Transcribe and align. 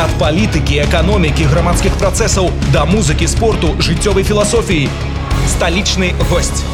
Ад 0.00 0.10
палітыкі, 0.18 0.80
эканомікі, 0.84 1.44
грамадскіх 1.52 1.94
працэсаў 2.00 2.50
да 2.72 2.84
музыкі, 2.88 3.28
спорту, 3.28 3.74
жыццёвай 3.78 4.24
філасофіі. 4.24 4.88
Сталічны 5.48 6.14
госць. 6.30 6.64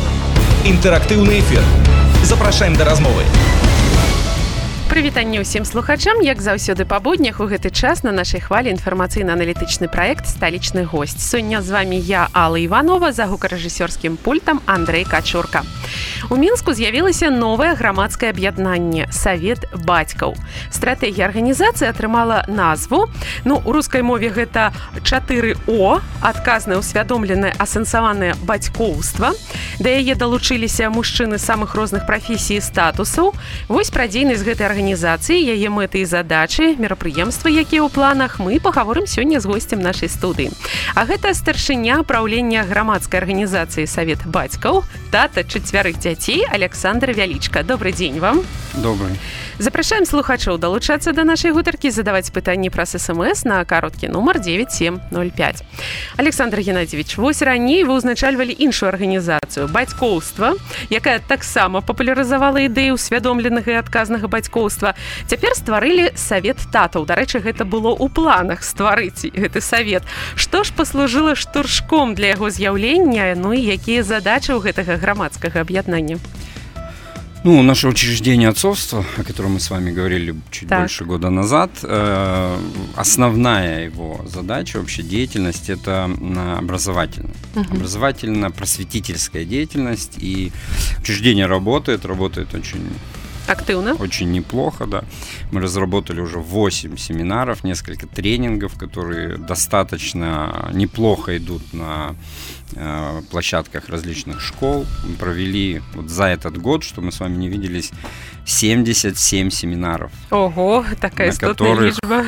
Інтэрактыўны 0.65 1.39
эфір. 1.43 1.63
Запрашаем 2.25 2.77
да 2.77 2.85
размовы. 2.85 3.25
Прывітанне 4.94 5.42
ўсім 5.42 5.66
слухачам, 5.66 6.22
як 6.22 6.38
заўсёды 6.38 6.86
па 6.86 7.02
буднях 7.02 7.42
у 7.42 7.50
гэты 7.50 7.74
час 7.74 8.06
на 8.06 8.14
нашай 8.14 8.38
хвалі 8.46 8.70
інфармацыйна-аналітычны 8.78 9.90
праект 9.90 10.30
сталічны 10.30 10.86
госць. 10.86 11.18
Сёння 11.18 11.66
з 11.66 11.74
вами 11.74 11.98
я 11.98 12.30
Алла 12.30 12.62
Іванова 12.62 13.10
за 13.10 13.26
гукарэжысёрскім 13.26 14.22
пультам 14.22 14.62
Андрэй 14.70 15.02
Качурка. 15.02 15.66
У 16.30 16.38
мінску 16.38 16.78
з'явілася 16.78 17.34
новае 17.34 17.74
грамадскае 17.74 18.30
аб'яднанне 18.30 19.10
савет 19.10 19.66
бацькаў. 19.74 20.38
Стратэгія 20.70 21.26
арганізацыі 21.26 21.90
атрымала 21.90 22.46
назву. 22.48 23.10
Ну 23.50 23.62
у 23.66 23.74
рускай 23.74 24.06
мове 24.06 24.30
гэта 24.30 24.78
4 25.02 25.58
О, 25.74 26.06
адказнае 26.22 26.78
усвядомленае 26.78 27.58
асэнсаванае 27.58 28.38
бацькоўства. 28.46 29.34
Да 29.82 29.90
яе 29.90 30.14
далучыліся 30.14 30.94
мужчыны 30.94 31.42
самых 31.42 31.74
розных 31.74 32.06
прафесій 32.06 32.62
статусаў. 32.62 33.34
Вось 33.68 33.90
пра 33.90 34.06
дзейнасць 34.06 34.46
гэтай 34.46 34.70
арганізацыі 34.70 34.83
арганізацыі 34.84 35.40
яе 35.40 35.72
мэты 35.72 36.04
і 36.04 36.08
задачы 36.12 36.76
мерапрыемствы 36.76 37.56
якія 37.56 37.88
ў 37.88 37.90
планах 37.90 38.36
мы 38.44 38.60
пагаворым 38.60 39.08
сёння 39.08 39.40
з 39.40 39.48
госцем 39.48 39.80
нашай 39.80 40.12
студыі. 40.12 40.52
А 40.92 41.08
гэта 41.08 41.32
старшыня 41.32 42.04
праўлення 42.04 42.68
грамадскай 42.68 43.24
арганізацыі 43.24 43.88
савет 43.88 44.20
бацькаў 44.28 44.84
тата 45.08 45.48
чацвярых 45.48 46.04
дзяцей 46.04 46.44
александр 46.44 47.16
вялічка. 47.16 47.64
Добрый 47.64 47.96
дзень 47.96 48.20
вам. 48.20 48.44
Добрый 48.76 49.16
запрашаем 49.64 50.06
слухачоў 50.06 50.60
далучацца 50.60 51.16
да 51.16 51.24
нашай 51.24 51.56
гутаркі 51.56 51.88
задаваць 51.88 52.36
пытанні 52.36 52.68
праз 52.70 53.00
смс 53.00 53.46
на 53.48 53.64
кароткі 53.64 54.12
нумар 54.12 54.44
9705 54.44 55.64
александр 56.18 56.60
геннадьевич 56.60 57.16
вось 57.18 57.42
раней 57.42 57.88
вы 57.88 57.96
ўзначальвалі 57.96 58.52
іншую 58.52 58.92
арганізацыю 58.92 59.72
бацькоўства 59.72 60.54
якая 60.92 61.24
таксама 61.24 61.80
папулярызавала 61.82 62.68
ідэю 62.68 63.00
усвядомленага 63.00 63.72
і 63.72 63.80
адказнага 63.80 64.28
бацькоўства. 64.28 64.96
Цяпер 65.28 65.56
стварылі 65.56 66.12
савет 66.16 66.60
татаў. 66.72 67.06
Дарэчы 67.06 67.40
гэта 67.40 67.66
было 67.66 67.96
ў 67.96 68.10
планах 68.12 68.64
стварыць 68.64 69.30
гэты 69.32 69.62
савет. 69.62 70.04
Што 70.36 70.64
ж 70.64 70.74
паслужыла 70.76 71.36
штуршком 71.36 72.16
для 72.16 72.36
яго 72.36 72.50
з'яўлення? 72.50 73.36
Ну 73.36 73.54
і 73.54 73.62
якія 73.62 74.04
задачы 74.04 74.54
ў 74.54 74.72
гэтага 74.72 75.00
грамадскага 75.00 75.62
аб'яднання 75.64 76.20
Ну, 77.44 77.62
наше 77.62 77.90
учреждение 77.90 78.48
отцовства, 78.48 79.06
о 79.18 79.24
котором 79.24 79.54
мы 79.54 79.60
с 79.60 79.70
вами 79.70 79.92
говорили 79.92 80.34
чуть 80.50 80.70
так. 80.70 80.80
больше 80.80 81.04
года 81.04 81.30
назад, 81.30 81.72
э, 81.84 82.58
основная 82.96 83.86
его 83.86 84.22
задача, 84.26 84.80
вообще 84.80 85.04
деятельность, 85.04 85.70
это 85.70 86.10
образовательная. 86.58 87.36
Угу. 87.56 87.76
Образовательно-просветительская 87.76 89.44
деятельность. 89.44 90.14
И 90.18 90.54
учреждение 91.00 91.46
работает, 91.46 92.06
работает 92.06 92.54
очень 92.54 92.88
Активно. 93.48 93.96
Очень 93.96 94.32
неплохо, 94.32 94.86
да. 94.86 95.04
Мы 95.52 95.62
разработали 95.62 96.22
уже 96.22 96.40
8 96.40 96.98
семинаров, 96.98 97.64
несколько 97.64 98.08
тренингов, 98.08 98.78
которые 98.78 99.38
достаточно 99.38 100.70
неплохо 100.74 101.38
идут 101.38 101.74
на 101.74 102.16
э, 102.74 103.22
площадках 103.32 103.90
различных 103.90 104.40
школ. 104.40 104.86
Мы 105.06 105.16
провели 105.16 105.82
вот 105.94 106.10
за 106.10 106.26
этот 106.26 106.58
год, 106.58 106.84
что 106.84 107.02
мы 107.02 107.12
с 107.12 107.20
вами 107.20 107.36
не 107.36 107.50
виделись, 107.50 107.92
77 108.46 109.50
семинаров. 109.50 110.12
Ого, 110.32 110.86
такая 111.00 111.32
на 111.32 111.38
которых, 111.38 111.96
лишба. 112.02 112.26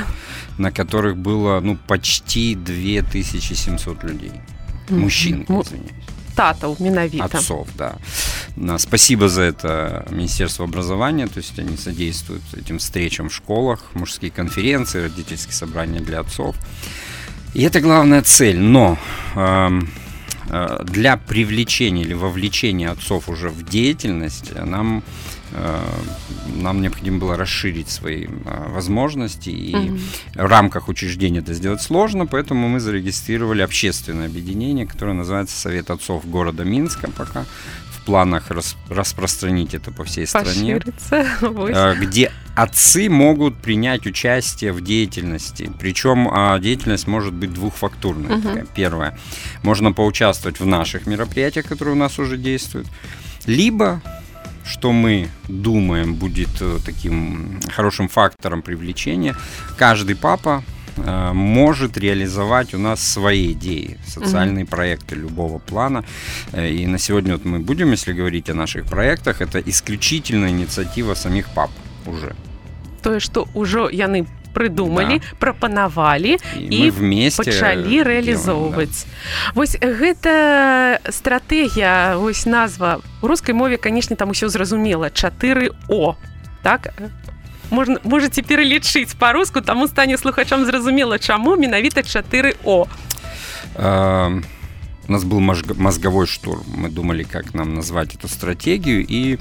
На 0.58 0.72
которых 0.72 1.18
было 1.18 1.60
ну, 1.62 1.78
почти 1.88 2.56
2700 2.56 4.04
людей. 4.04 4.32
Мужчин, 4.90 5.44
извиняюсь 5.44 5.92
татов 6.36 6.82
менавіта. 6.82 7.26
Отцов, 7.26 7.68
да. 7.78 7.96
Спасибо 8.78 9.30
за 9.30 9.42
это 9.42 10.06
Министерство 10.12 10.66
образования, 10.66 11.28
то 11.28 11.40
есть 11.40 11.60
они 11.60 11.78
содействуют 11.78 12.44
этим 12.54 12.78
встречам 12.78 13.28
в 13.28 13.34
школах, 13.34 13.80
мужские 13.94 14.32
конференции, 14.32 15.04
родительские 15.04 15.54
собрания 15.54 16.00
для 16.00 16.20
отцов. 16.20 16.56
И 17.54 17.64
это 17.64 17.82
главная 17.82 18.22
цель, 18.22 18.60
но 18.60 18.98
э, 19.36 19.82
для 20.84 21.18
привлечения 21.18 22.04
или 22.04 22.14
вовлечения 22.14 22.92
отцов 22.92 23.30
уже 23.30 23.50
в 23.50 23.64
деятельность 23.64 24.52
нам 24.66 24.98
Э, 24.98 25.02
нам 26.56 26.82
необходимо 26.82 27.20
было 27.20 27.38
расширить 27.38 27.90
свои 27.90 28.26
э, 28.26 28.30
возможности, 28.70 29.50
и 29.50 29.76
угу. 29.76 29.98
в 30.34 30.46
рамках 30.46 30.88
учреждения 30.88 31.40
это 31.40 31.54
сделать 31.54 31.82
сложно, 31.82 32.26
поэтому 32.26 32.68
мы 32.68 32.80
зарегистрировали 32.80 33.62
общественное 33.62 34.28
объединение, 34.28 34.86
которое 34.86 35.14
называется 35.14 35.58
Совет 35.58 35.90
отцов 35.90 36.28
города 36.28 36.64
Минска 36.64 37.10
пока 37.12 37.46
в 37.92 38.06
планах 38.06 38.52
рас, 38.52 38.76
распространить 38.90 39.74
это 39.74 39.92
по 39.92 40.04
всей 40.04 40.28
стране, 40.28 40.82
э, 41.12 41.96
где 42.00 42.32
отцы 42.56 43.10
могут 43.10 43.58
принять 43.58 44.06
участие 44.06 44.72
в 44.72 44.82
деятельности. 44.82 45.72
Причем 45.80 46.30
а, 46.32 46.58
деятельность 46.60 47.08
может 47.08 47.34
быть 47.34 47.54
двухфактурная. 47.54 48.38
Угу. 48.38 48.68
Первое, 48.76 49.18
можно 49.62 49.92
поучаствовать 49.92 50.60
в 50.60 50.66
наших 50.66 51.06
мероприятиях, 51.06 51.66
которые 51.66 51.96
у 51.96 51.98
нас 51.98 52.18
уже 52.18 52.38
действуют, 52.38 52.88
либо 53.46 54.02
что 54.66 54.92
мы 54.92 55.30
думаем 55.48 56.16
будет 56.16 56.62
э, 56.62 56.80
таким 56.86 57.60
хорошим 57.72 58.08
фактором 58.08 58.62
привлечения, 58.62 59.36
каждый 59.78 60.16
папа 60.16 60.64
э, 60.98 61.34
может 61.34 61.98
реализовать 61.98 62.74
у 62.74 62.80
нас 62.80 63.02
свои 63.02 63.52
идеи, 63.52 63.98
социальные 64.08 64.66
mm-hmm. 64.66 64.70
проекты 64.70 65.16
любого 65.16 65.60
плана. 65.60 66.04
Э, 66.52 66.68
и 66.68 66.88
на 66.88 66.98
сегодня 66.98 67.34
вот 67.34 67.46
мы 67.46 67.60
будем, 67.60 67.92
если 67.92 68.14
говорить 68.14 68.50
о 68.50 68.54
наших 68.54 68.86
проектах, 68.86 69.42
это 69.42 69.60
исключительно 69.60 70.48
инициатива 70.48 71.14
самих 71.14 71.48
пап 71.50 71.72
уже. 72.08 72.36
То, 73.04 73.20
что 73.20 73.48
уже 73.54 73.88
яны 73.92 74.26
прыдумалі 74.56 75.20
да. 75.20 75.36
прапанавалі 75.40 76.40
і, 76.56 76.64
і 76.64 76.90
вместе 76.96 77.44
пачалі 77.44 78.00
рэалізоўваць. 78.08 79.04
да. 79.04 79.52
вось 79.60 79.76
гэта 79.76 80.34
стратэгія 81.12 82.16
вось 82.16 82.48
назва. 82.48 83.04
У 83.22 83.28
рускай 83.28 83.52
мове 83.52 83.76
канешне 83.78 84.16
там 84.16 84.32
усё 84.32 84.48
зразумела. 84.48 85.12
4 85.12 85.72
о 85.92 86.16
так? 86.64 86.96
Можна 87.70 88.00
можете 88.04 88.42
пералічыць 88.42 89.14
па-руску 89.20 89.62
таму 89.62 89.88
стане 89.88 90.18
слухачам 90.18 90.66
зразумела 90.66 91.20
чаму 91.20 91.56
менавіта 91.58 92.04
4 92.04 92.56
о 92.64 92.88
а... 93.76 94.32
У 95.08 95.12
нас 95.12 95.24
был 95.24 95.40
мозговой 95.40 96.26
штурм. 96.26 96.64
Мы 96.68 96.90
думали, 96.90 97.24
как 97.24 97.54
нам 97.54 97.76
назвать 97.76 98.16
эту 98.16 98.28
стратегию, 98.28 99.06
и 99.08 99.38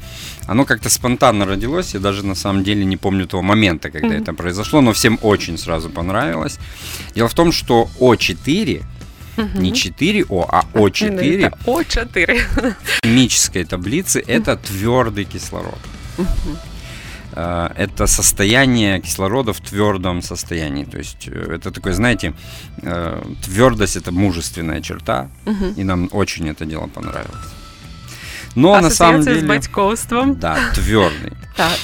оно 0.47 0.65
как-то 0.65 0.91
спонтанно 0.91 1.47
родилось. 1.47 1.95
Я 1.95 2.01
даже 2.01 2.25
на 2.25 2.35
самом 2.35 2.65
деле 2.65 2.85
не 2.85 2.97
помню 2.97 3.27
того 3.27 3.43
момента, 3.43 3.91
когда 3.91 4.09
mm-hmm. 4.09 4.23
это 4.23 4.35
произошло, 4.35 4.81
но 4.81 4.93
всем 4.93 5.19
очень 5.23 5.57
сразу 5.57 5.89
понравилось. 5.91 6.59
Дело 7.15 7.29
в 7.29 7.35
том, 7.35 7.53
что 7.53 7.89
О4 7.99 8.85
Угу. 9.37 9.61
Не 9.61 9.73
4О, 9.73 10.47
а 10.49 10.65
О4. 10.75 11.59
О4. 11.67 12.75
В 12.85 13.05
химической 13.05 13.65
таблице 13.65 14.23
это 14.25 14.57
твердый 14.57 15.25
кислород. 15.25 15.79
Угу. 16.19 16.59
Э, 17.37 17.71
это 17.77 18.07
состояние 18.07 19.01
кислорода 19.01 19.53
в 19.53 19.61
твердом 19.61 20.23
состоянии. 20.23 20.85
То 20.85 20.99
есть 20.99 21.29
э, 21.29 21.55
это 21.55 21.71
такой, 21.71 21.93
знаете, 21.93 22.33
э, 22.83 23.23
твердость 23.43 23.97
это 23.97 24.13
мужественная 24.13 24.81
черта, 24.81 25.29
угу. 25.47 25.67
и 25.77 25.85
нам 25.85 26.09
очень 26.13 26.49
это 26.49 26.65
дело 26.65 26.87
понравилось. 26.87 27.53
Но 28.55 28.81
на 28.81 28.91
самом 28.91 29.23
деле... 29.23 29.41
с 29.41 29.45
батьковством. 29.45 30.39
Да, 30.39 30.57
твердый. 30.75 31.33
Так. 31.57 31.79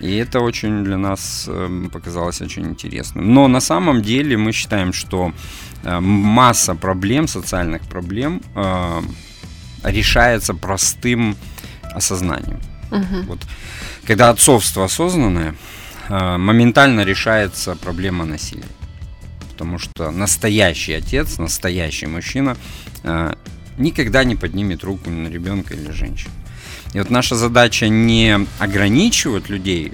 И 0.00 0.16
это 0.16 0.40
очень 0.40 0.84
для 0.84 0.96
нас 0.96 1.48
показалось 1.92 2.40
очень 2.40 2.66
интересным. 2.66 3.34
Но 3.34 3.48
на 3.48 3.60
самом 3.60 4.00
деле 4.00 4.36
мы 4.38 4.52
считаем, 4.52 4.92
что 4.94 5.32
масса 5.84 6.74
проблем, 6.74 7.28
социальных 7.28 7.82
проблем 7.82 8.40
решается 9.84 10.54
простым 10.54 11.36
осознанием. 11.94 12.60
Угу. 12.90 13.22
Вот 13.26 13.40
когда 14.06 14.30
отцовство 14.30 14.84
осознанное, 14.84 15.56
э, 16.08 16.36
моментально 16.36 17.02
решается 17.02 17.74
проблема 17.74 18.24
насилия. 18.24 18.64
Потому 19.50 19.78
что 19.78 20.10
настоящий 20.10 20.92
отец, 20.92 21.38
настоящий 21.38 22.06
мужчина 22.06 22.56
э, 23.02 23.32
никогда 23.78 24.24
не 24.24 24.36
поднимет 24.36 24.84
руку 24.84 25.10
на 25.10 25.28
ребенка 25.28 25.74
или 25.74 25.90
женщину. 25.90 26.32
И 26.94 26.98
вот 26.98 27.10
наша 27.10 27.34
задача 27.36 27.88
не 27.88 28.46
ограничивать 28.58 29.48
людей, 29.48 29.92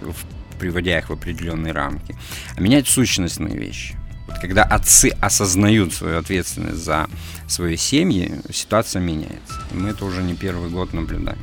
приводя 0.59 0.99
их 0.99 1.09
в 1.09 1.13
определенные 1.13 1.73
рамки, 1.73 2.15
а 2.57 2.61
менять 2.61 2.87
сущностные 2.87 3.57
вещи. 3.57 3.97
Вот 4.29 4.39
когда 4.39 4.63
отцы 4.63 5.11
осознают 5.21 5.93
свою 5.93 6.19
ответственность 6.19 6.85
за 6.85 7.09
свои 7.49 7.77
семьи, 7.77 8.41
ситуация 8.53 9.01
меняется. 9.01 9.63
И 9.73 9.77
мы 9.77 9.89
это 9.91 10.05
уже 10.05 10.23
не 10.23 10.35
первый 10.35 10.71
год 10.71 10.93
наблюдаем 10.93 11.39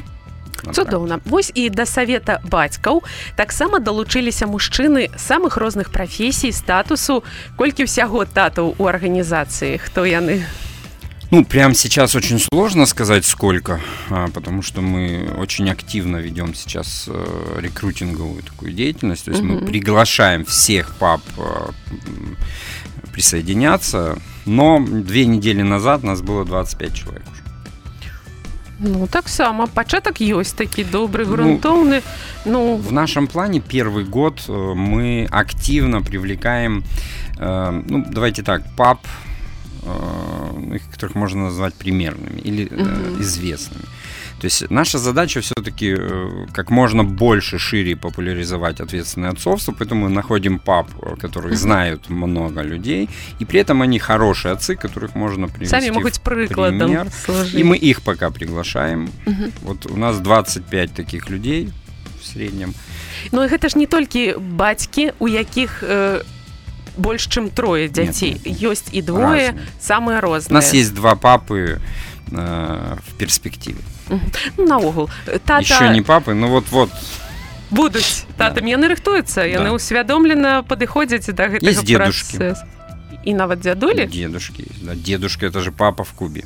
цудоўна 0.72 1.20
вось 1.24 1.52
і 1.54 1.68
да 1.70 1.86
савета 1.86 2.40
бацькаў 2.44 3.02
таксама 3.36 3.80
далучыліся 3.80 4.46
мужчыны 4.46 5.10
самых 5.16 5.56
розных 5.56 5.90
прафесій 5.90 6.52
статусу 6.52 7.24
колькі 7.56 7.84
ўсяго 7.84 8.24
татаў 8.24 8.74
у 8.78 8.86
арганізацыі 8.86 9.78
хто 9.78 10.04
яны 10.04 10.44
Ну, 11.30 11.44
прямо 11.44 11.74
сейчас 11.74 12.14
очень 12.14 12.38
сложно 12.38 12.86
сказать 12.86 13.24
сколько, 13.24 13.80
а, 14.08 14.28
потому 14.28 14.62
что 14.62 14.82
мы 14.82 15.32
очень 15.36 15.68
активно 15.68 16.18
ведем 16.18 16.54
сейчас 16.54 17.08
э, 17.08 17.58
рекрутинговую 17.60 18.42
такую 18.42 18.72
деятельность. 18.72 19.24
То 19.24 19.32
есть 19.32 19.42
угу. 19.42 19.54
мы 19.54 19.66
приглашаем 19.66 20.44
всех 20.44 20.94
пап 20.94 21.22
э, 21.36 21.42
присоединяться, 23.12 24.18
но 24.44 24.78
две 24.78 25.26
недели 25.26 25.62
назад 25.62 26.04
нас 26.04 26.20
было 26.20 26.44
25 26.44 26.94
человек 26.94 27.24
уже. 27.32 27.37
ну, 28.79 29.07
так 29.07 29.27
само. 29.27 29.67
Початок 29.67 30.21
есть 30.21 30.55
такие 30.55 30.87
добрый, 30.87 31.25
грунтовный. 31.25 32.01
Ну, 32.45 32.51
ну... 32.51 32.75
В 32.77 32.91
нашем 32.91 33.27
плане 33.27 33.59
первый 33.59 34.05
год 34.05 34.41
э, 34.47 34.51
мы 34.51 35.27
активно 35.31 36.01
привлекаем, 36.01 36.83
э, 37.37 37.81
ну, 37.89 38.05
давайте 38.09 38.41
так, 38.41 38.63
пап, 38.77 38.99
э, 39.83 40.77
которых 40.91 41.15
можно 41.15 41.43
назвать 41.45 41.73
примерными 41.73 42.39
или 42.39 42.67
э, 42.71 43.21
известными. 43.21 43.83
То 44.39 44.45
есть 44.45 44.69
наша 44.69 44.97
задача 44.97 45.41
все-таки 45.41 45.95
э, 45.99 46.45
как 46.53 46.69
можно 46.69 47.03
больше, 47.03 47.59
шире 47.59 47.95
популяризовать 47.95 48.79
ответственное 48.79 49.31
отцовство, 49.31 49.73
поэтому 49.77 50.05
мы 50.05 50.09
находим 50.09 50.59
пап, 50.59 50.87
которых 51.19 51.57
знают 51.57 52.09
много 52.09 52.61
людей, 52.61 53.09
и 53.39 53.45
при 53.45 53.59
этом 53.59 53.81
они 53.81 53.99
хорошие 53.99 54.53
отцы, 54.53 54.75
которых 54.75 55.15
можно 55.15 55.47
привести 55.47 55.75
Сами 55.75 55.89
могут 55.89 56.21
прикладом 56.21 56.79
пример. 56.79 57.07
И 57.53 57.63
мы 57.63 57.75
их 57.75 58.01
пока 58.01 58.29
приглашаем. 58.29 59.09
Угу. 59.25 59.51
Вот 59.61 59.85
у 59.91 59.97
нас 59.97 60.19
25 60.19 60.93
таких 60.93 61.29
людей 61.29 61.69
в 62.21 62.25
среднем. 62.25 62.73
Ну 63.31 63.43
и 63.43 63.47
это 63.47 63.67
ж 63.67 63.75
не 63.75 63.87
только 63.87 64.39
батьки, 64.39 65.13
у 65.19 65.27
яких 65.27 65.83
э, 65.83 66.23
больш 66.97 67.27
чым 67.27 67.49
трое 67.49 67.87
дзяцей 67.89 68.39
ёсць 68.45 68.91
і 68.91 69.01
двое 69.01 69.55
самыя 69.79 70.21
розныя 70.21 70.51
у 70.51 70.53
нас 70.53 70.73
есть 70.73 70.93
два 70.93 71.15
папы 71.15 71.79
э, 72.31 72.97
в 73.07 73.13
перспективе 73.17 73.79
ну, 74.09 74.65
наогул. 74.65 75.09
Тата... 75.45 75.61
еще 75.61 75.89
не 75.89 76.01
папы 76.01 76.33
ну 76.33 76.47
вот 76.47 76.65
вот. 76.71 76.89
Будуць. 77.69 78.25
Татам 78.37 78.65
да. 78.65 78.69
яны 78.69 78.87
рыхтуюцца 78.89 79.45
яны 79.45 79.71
усвядомлена 79.71 80.63
падыходзяць 80.63 81.29
да 81.33 81.47
гэтага 81.53 81.83
дедушки. 81.83 82.55
і 83.25 83.33
нават 83.33 83.59
дзядулі? 83.59 84.07
Дедушки 84.07 84.65
да, 84.81 84.95
дедушка 84.95 85.45
это 85.45 85.61
же 85.61 85.71
папа 85.71 86.03
в 86.03 86.11
кубе. 86.13 86.43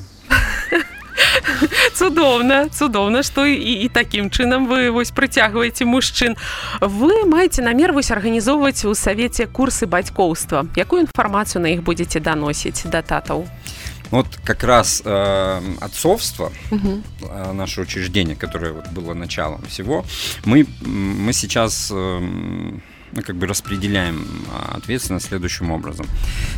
Цудоўна 1.94 2.70
цудоўна 2.70 3.24
што 3.24 3.46
і, 3.46 3.86
і 3.86 3.88
такім 3.88 4.30
чынам 4.30 4.68
вы 4.68 4.92
вось 4.92 5.12
прыцягваеце 5.12 5.86
мужчын. 5.86 6.36
Вы 6.82 7.26
маеце 7.26 7.62
намер 7.62 7.94
вось 7.94 8.12
арганізоўваць 8.12 8.86
у 8.86 8.94
савеце 8.94 9.46
курсы 9.46 9.86
бацькоўства. 9.86 10.66
Якую 10.76 11.08
інфармацыю 11.08 11.62
на 11.62 11.70
іх 11.72 11.84
будзеце 11.84 12.20
даносіць 12.20 12.84
да 12.86 13.02
татаў 13.02 13.48
вот 14.18 14.28
как 14.44 14.64
раз 14.64 15.02
э, 15.04 15.62
отцовство 15.82 16.52
угу. 16.72 17.02
э, 17.22 17.52
наше 17.54 17.82
учреждение 17.82 18.36
которое 18.36 18.74
вот 18.74 18.88
было 18.90 19.14
началом 19.14 19.62
всего 19.64 20.06
мы 20.46 20.68
мы 20.82 21.34
сейчас 21.34 21.92
э, 21.92 22.20
ну, 22.20 23.22
как 23.22 23.36
бы 23.36 23.48
распределяем 23.48 24.28
ответственность 24.72 25.28
следующим 25.28 25.72
образом 25.72 26.06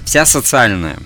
вся 0.06 0.26
социальная 0.26 0.98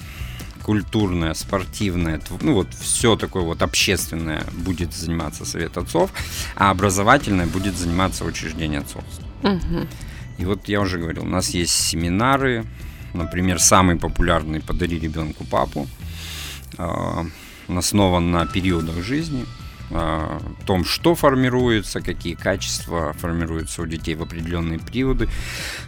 культурное, 0.63 1.33
спортивное, 1.33 2.21
ну 2.41 2.53
вот 2.53 2.67
все 2.75 3.15
такое 3.15 3.41
вот 3.41 3.63
общественное 3.63 4.43
будет 4.53 4.93
заниматься 4.93 5.43
Совет 5.43 5.77
отцов, 5.77 6.11
а 6.55 6.69
образовательное 6.69 7.47
будет 7.47 7.75
заниматься 7.75 8.23
учреждение 8.23 8.81
отцовства. 8.81 9.25
Угу. 9.41 9.87
И 10.37 10.45
вот 10.45 10.69
я 10.69 10.81
уже 10.81 10.99
говорил, 10.99 11.23
у 11.23 11.27
нас 11.29 11.49
есть 11.49 11.73
семинары, 11.73 12.65
например, 13.13 13.59
самый 13.59 13.95
популярный 13.95 14.61
«Подари 14.61 14.99
ребенку 14.99 15.43
папу», 15.43 15.87
основан 17.67 18.31
на 18.31 18.45
периодах 18.45 19.03
жизни– 19.03 19.45
о 19.91 20.39
том, 20.65 20.85
что 20.85 21.15
формируется, 21.15 22.01
какие 22.01 22.35
качества 22.35 23.13
формируются 23.13 23.81
у 23.81 23.85
детей 23.85 24.15
в 24.15 24.21
определенные 24.21 24.79
периоды, 24.79 25.27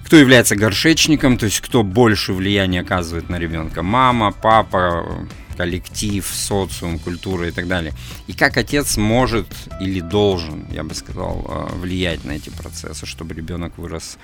кто 0.06 0.18
является 0.18 0.56
горшечником, 0.56 1.38
то 1.38 1.46
есть 1.46 1.62
кто 1.62 1.84
больше 1.84 2.34
влияния 2.34 2.82
оказывает 2.82 3.30
на 3.30 3.38
ребенка, 3.38 3.84
мама, 3.84 4.32
папа, 4.32 5.28
коллектив, 5.56 6.26
социум, 6.26 6.98
культура 6.98 7.48
и 7.48 7.52
так 7.52 7.68
далее. 7.68 7.94
И 8.28 8.34
как 8.34 8.58
отец 8.58 8.98
может 8.98 9.48
или 9.80 10.00
должен, 10.00 10.66
я 10.72 10.84
бы 10.84 10.96
сказал, 10.96 11.46
э, 11.48 11.76
влиять 11.76 12.24
на 12.26 12.32
эти 12.32 12.50
процессы, 12.50 13.06
чтобы 13.06 13.36
ребенок 13.36 13.78
вырос 13.78 14.18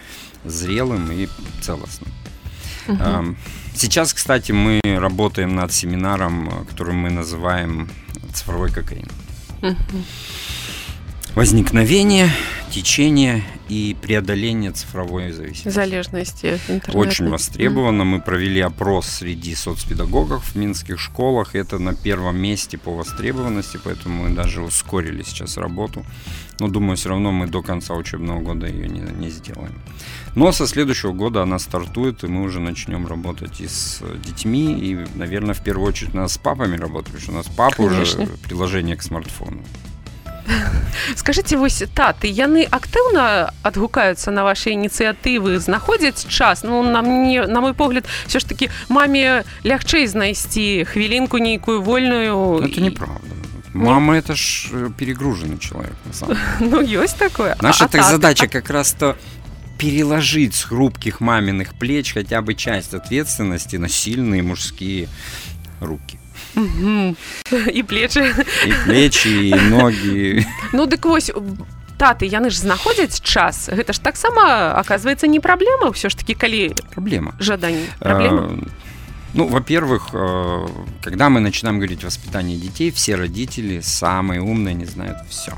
зрелым 0.43 1.11
и 1.11 1.27
целостным. 1.61 2.11
Угу. 2.87 3.35
Сейчас, 3.73 4.13
кстати, 4.13 4.51
мы 4.51 4.81
работаем 4.83 5.55
над 5.55 5.71
семинаром, 5.71 6.49
э, 6.49 6.65
который 6.65 6.93
мы 6.93 7.09
называем 7.09 7.89
цифровой 8.33 8.71
кокаин. 8.71 9.07
Возникновение, 11.37 12.31
течение 12.71 13.43
и 13.69 13.95
преодоление 14.01 14.71
цифровой 14.71 15.31
зависимости. 15.31 15.69
Залежности. 15.69 16.59
Очень 16.91 17.29
востребовано. 17.29 18.05
Мы 18.05 18.19
провели 18.19 18.59
опрос 18.59 19.05
среди 19.07 19.53
соцпедагогов 19.53 20.43
в 20.43 20.55
минских 20.55 20.99
школах. 20.99 21.53
Это 21.53 21.77
на 21.77 21.93
первом 21.93 22.39
месте 22.39 22.79
по 22.79 22.95
востребованности, 22.95 23.79
поэтому 23.83 24.23
мы 24.23 24.35
даже 24.35 24.63
ускорили 24.63 25.21
сейчас 25.21 25.57
работу. 25.57 26.03
Но 26.59 26.69
думаю, 26.69 26.97
все 26.97 27.09
равно 27.09 27.31
мы 27.31 27.45
до 27.45 27.61
конца 27.61 27.93
учебного 27.93 28.41
года 28.41 28.65
ее 28.65 28.87
не, 28.87 29.01
не 29.01 29.29
сделаем. 29.29 29.79
Но 30.33 30.51
со 30.51 30.65
следующего 30.65 31.11
года 31.11 31.43
она 31.43 31.59
стартует, 31.59 32.23
и 32.23 32.27
мы 32.27 32.41
уже 32.41 32.59
начнем 32.59 33.05
работать 33.05 33.61
и 33.61 33.67
с 33.67 34.01
детьми, 34.25 34.73
и, 34.73 35.05
наверное, 35.13 35.53
в 35.53 35.63
первую 35.63 35.87
очередь 35.87 36.15
нас 36.15 36.33
с 36.33 36.37
папами 36.39 36.77
работать, 36.77 37.13
потому 37.13 37.21
что 37.21 37.31
у 37.31 37.35
нас 37.35 37.45
папа 37.45 37.87
Конечно. 37.87 38.23
уже 38.23 38.31
приложение 38.37 38.95
к 38.95 39.03
смартфону. 39.03 39.61
скажите 41.16 41.56
вось 41.56 41.82
таты 41.94 42.28
яны 42.28 42.66
актыўна 42.68 43.52
адгукаюцца 43.62 44.30
на 44.30 44.44
ваши 44.44 44.74
ініцыятывы 44.74 45.58
знаходзяць 45.58 46.26
час 46.26 46.62
ну 46.62 46.82
на 46.82 47.02
мне 47.02 47.46
на 47.46 47.60
мой 47.60 47.74
погляд 47.74 48.06
все 48.26 48.38
ж 48.38 48.48
таки 48.48 48.70
маме 48.88 49.44
лягчэй 49.64 50.06
знайсці 50.06 50.84
хвілінку 50.84 51.38
нейкую 51.38 51.82
вольную 51.82 52.62
это 52.62 52.80
неправда 52.80 53.28
Мама 53.74 54.18
это 54.18 54.34
ж 54.36 54.68
э, 54.72 54.90
перегруженный 54.98 55.58
человек 55.58 55.94
на 56.04 56.12
самом 56.12 56.36
деле. 56.36 56.70
Ну, 56.70 56.80
есть 56.82 57.16
такое. 57.16 57.56
Наша 57.62 57.86
а, 57.86 57.88
так 57.88 58.04
задача 58.04 58.44
а... 58.44 58.48
как 58.48 58.68
раз 58.68 58.92
то 58.92 59.16
переложить 59.78 60.54
с 60.54 60.64
хрупких 60.64 61.20
маминых 61.20 61.74
плеч 61.74 62.12
хотя 62.12 62.42
бы 62.42 62.54
часть 62.54 62.92
ответственности 62.92 63.76
на 63.76 63.88
сильные 63.88 64.42
мужские 64.42 65.08
руки. 65.80 66.18
і 66.56 67.82
плечы 67.82 68.34
і 68.66 68.72
плечи 68.84 69.48
і 69.48 69.54
ноги 69.54 70.44
ну 70.72 70.86
дык 70.86 71.06
вось 71.06 71.30
таты 71.98 72.26
яны 72.26 72.50
ж 72.50 72.58
знаходзяць 72.58 73.20
час 73.20 73.68
гэта 73.72 73.92
ж 73.92 74.00
таксама 74.00 74.74
оказывается 74.76 75.26
не 75.26 75.40
праблема 75.40 75.88
ўсё 75.92 76.08
ж 76.08 76.16
таки 76.16 76.34
калі 76.34 76.74
проблема 76.94 77.32
жаданне 77.38 77.88
ну 79.34 79.48
во-первых 79.48 80.12
э, 80.12 80.68
когда 81.00 81.30
мы 81.30 81.40
начинаем 81.40 81.76
говорить 81.78 82.04
о 82.04 82.06
воспитании 82.06 82.56
детей 82.56 82.90
все 82.90 83.16
родители 83.16 83.80
самые 83.80 84.40
умные 84.42 84.74
не 84.74 84.84
знают 84.84 85.18
все 85.28 85.52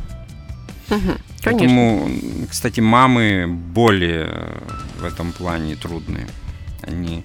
Поэтому, 1.45 2.09
кстати, 2.51 2.81
мамы 2.81 3.47
более 3.47 4.61
в 5.01 5.05
этом 5.05 5.33
плане 5.33 5.77
трудные. 5.77 6.27
Они 6.83 7.25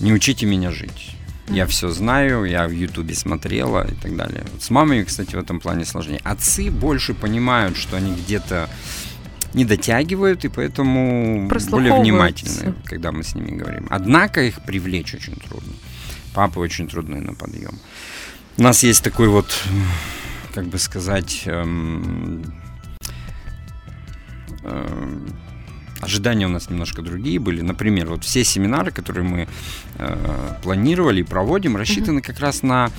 не 0.00 0.12
учите 0.12 0.46
меня 0.46 0.70
жить 0.70 1.16
я 1.49 1.65
все 1.65 1.89
знаю, 1.89 2.45
я 2.45 2.67
в 2.67 2.71
Ютубе 2.71 3.15
смотрела 3.15 3.87
и 3.87 3.95
так 3.95 4.15
далее. 4.15 4.43
Вот 4.51 4.61
с 4.61 4.69
мамой, 4.69 5.03
кстати, 5.03 5.35
в 5.35 5.39
этом 5.39 5.59
плане 5.59 5.85
сложнее. 5.85 6.21
Отцы 6.23 6.69
больше 6.69 7.13
понимают, 7.13 7.77
что 7.77 7.97
они 7.97 8.13
где-то 8.13 8.69
не 9.53 9.65
дотягивают, 9.65 10.45
и 10.45 10.49
поэтому 10.49 11.49
более 11.69 11.99
внимательны, 11.99 12.75
когда 12.85 13.11
мы 13.11 13.23
с 13.23 13.33
ними 13.33 13.57
говорим. 13.57 13.87
Однако 13.89 14.43
их 14.43 14.61
привлечь 14.63 15.15
очень 15.15 15.35
трудно. 15.35 15.73
Папы 16.33 16.59
очень 16.59 16.87
трудны 16.87 17.19
на 17.19 17.33
подъем. 17.33 17.79
У 18.57 18.61
нас 18.61 18.83
есть 18.83 19.03
такой 19.03 19.27
вот, 19.27 19.51
как 20.53 20.67
бы 20.67 20.77
сказать, 20.77 21.43
эм, 21.45 22.43
эм, 24.63 25.35
ожидания 26.01 26.45
у 26.45 26.49
нас 26.49 26.69
немножко 26.69 27.01
другие 27.01 27.39
были. 27.39 27.61
Например, 27.61 28.07
вот 28.07 28.23
все 28.23 28.43
семинары, 28.43 28.91
которые 28.91 29.23
мы 29.23 29.47
э, 29.95 30.55
планировали 30.63 31.21
и 31.21 31.23
проводим, 31.23 31.77
рассчитаны 31.77 32.19
mm-hmm. 32.19 32.23
как 32.23 32.39
раз 32.39 32.63
на 32.63 32.91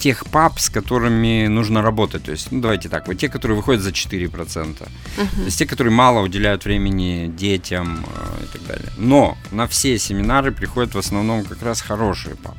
тех 0.00 0.26
пап, 0.26 0.58
с 0.58 0.70
которыми 0.70 1.46
нужно 1.46 1.82
работать. 1.82 2.24
То 2.24 2.32
есть, 2.32 2.52
ну 2.52 2.60
давайте 2.60 2.88
так, 2.88 3.06
вот 3.06 3.18
те, 3.18 3.28
которые 3.28 3.56
выходят 3.56 3.82
за 3.82 3.90
4%. 3.90 4.28
Mm-hmm. 4.30 4.86
То 5.16 5.44
есть 5.44 5.58
те, 5.58 5.66
которые 5.66 5.92
мало 5.92 6.20
уделяют 6.20 6.64
времени 6.64 7.32
детям 7.36 8.04
э, 8.06 8.44
и 8.44 8.46
так 8.52 8.66
далее. 8.66 8.92
Но 8.96 9.36
на 9.50 9.66
все 9.66 9.98
семинары 9.98 10.52
приходят 10.52 10.94
в 10.94 10.98
основном 10.98 11.44
как 11.44 11.62
раз 11.62 11.80
хорошие 11.80 12.36
папы. 12.36 12.58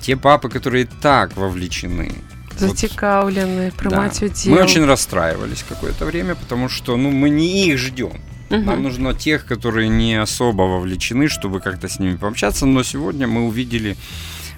Те 0.00 0.16
папы, 0.16 0.50
которые 0.50 0.86
так 1.00 1.36
вовлечены 1.36 2.12
Зацікавлены, 2.58 3.72
принимать 3.72 4.20
да. 4.20 4.26
удел. 4.26 4.54
Мы 4.54 4.62
очень 4.62 4.84
расстраивались 4.84 5.64
какое-то 5.68 6.04
время, 6.04 6.34
потому 6.34 6.68
что 6.68 6.96
ну, 6.96 7.10
мы 7.10 7.30
не 7.30 7.66
их 7.66 7.78
ждем. 7.78 8.20
Угу. 8.50 8.60
Нам 8.60 8.82
нужно 8.82 9.14
тех, 9.14 9.46
которые 9.46 9.88
не 9.88 10.14
особо 10.14 10.62
вовлечены, 10.62 11.28
чтобы 11.28 11.60
как-то 11.60 11.88
с 11.88 11.98
ними 11.98 12.16
пообщаться. 12.16 12.66
Но 12.66 12.82
сегодня 12.82 13.26
мы 13.26 13.46
увидели, 13.46 13.96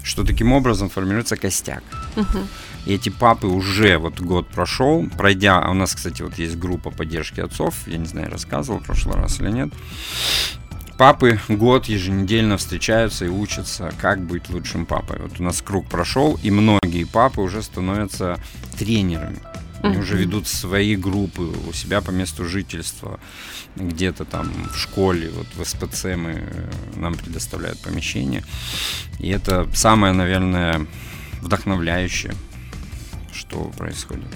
что 0.02 0.24
таким 0.24 0.52
образом 0.52 0.88
формируется 0.88 1.36
костяк. 1.36 1.82
Угу. 2.16 2.38
И 2.86 2.94
эти 2.94 3.08
папы 3.08 3.48
уже 3.48 3.98
вот 3.98 4.20
год 4.20 4.46
прошел, 4.48 5.06
пройдя, 5.18 5.58
а 5.58 5.70
у 5.70 5.74
нас, 5.74 5.94
кстати, 5.94 6.22
вот 6.22 6.38
есть 6.38 6.56
группа 6.56 6.90
поддержки 6.90 7.40
отцов, 7.40 7.74
я 7.86 7.98
не 7.98 8.06
знаю, 8.06 8.30
рассказывал 8.30 8.78
в 8.78 8.84
прошлый 8.84 9.16
раз 9.16 9.40
или 9.40 9.50
нет. 9.50 9.70
Папы 10.96 11.38
год 11.48 11.86
еженедельно 11.86 12.56
встречаются 12.56 13.26
и 13.26 13.28
учатся, 13.28 13.92
как 14.00 14.24
быть 14.24 14.48
лучшим 14.48 14.86
папой. 14.86 15.18
Вот 15.20 15.38
у 15.40 15.42
нас 15.42 15.60
круг 15.60 15.86
прошел, 15.88 16.38
и 16.42 16.50
многие 16.50 17.04
папы 17.04 17.42
уже 17.42 17.62
становятся 17.62 18.38
тренерами. 18.78 19.40
Они 19.82 19.98
уже 19.98 20.16
ведут 20.16 20.46
свои 20.48 20.96
группы 20.96 21.42
у 21.68 21.72
себя 21.72 22.00
по 22.00 22.10
месту 22.10 22.44
жительства, 22.44 23.20
где-то 23.76 24.24
там 24.24 24.50
в 24.72 24.76
школе, 24.76 25.30
вот 25.30 25.46
в 25.54 25.68
СПЦ 25.68 26.16
мы, 26.16 26.32
э, 26.32 26.70
нам 26.96 27.14
предоставляют 27.14 27.78
помещение. 27.80 28.42
И 29.18 29.28
это 29.28 29.68
самое, 29.74 30.12
наверное, 30.12 30.86
вдохновляющее, 31.42 32.34
что 33.32 33.70
происходит. 33.76 34.28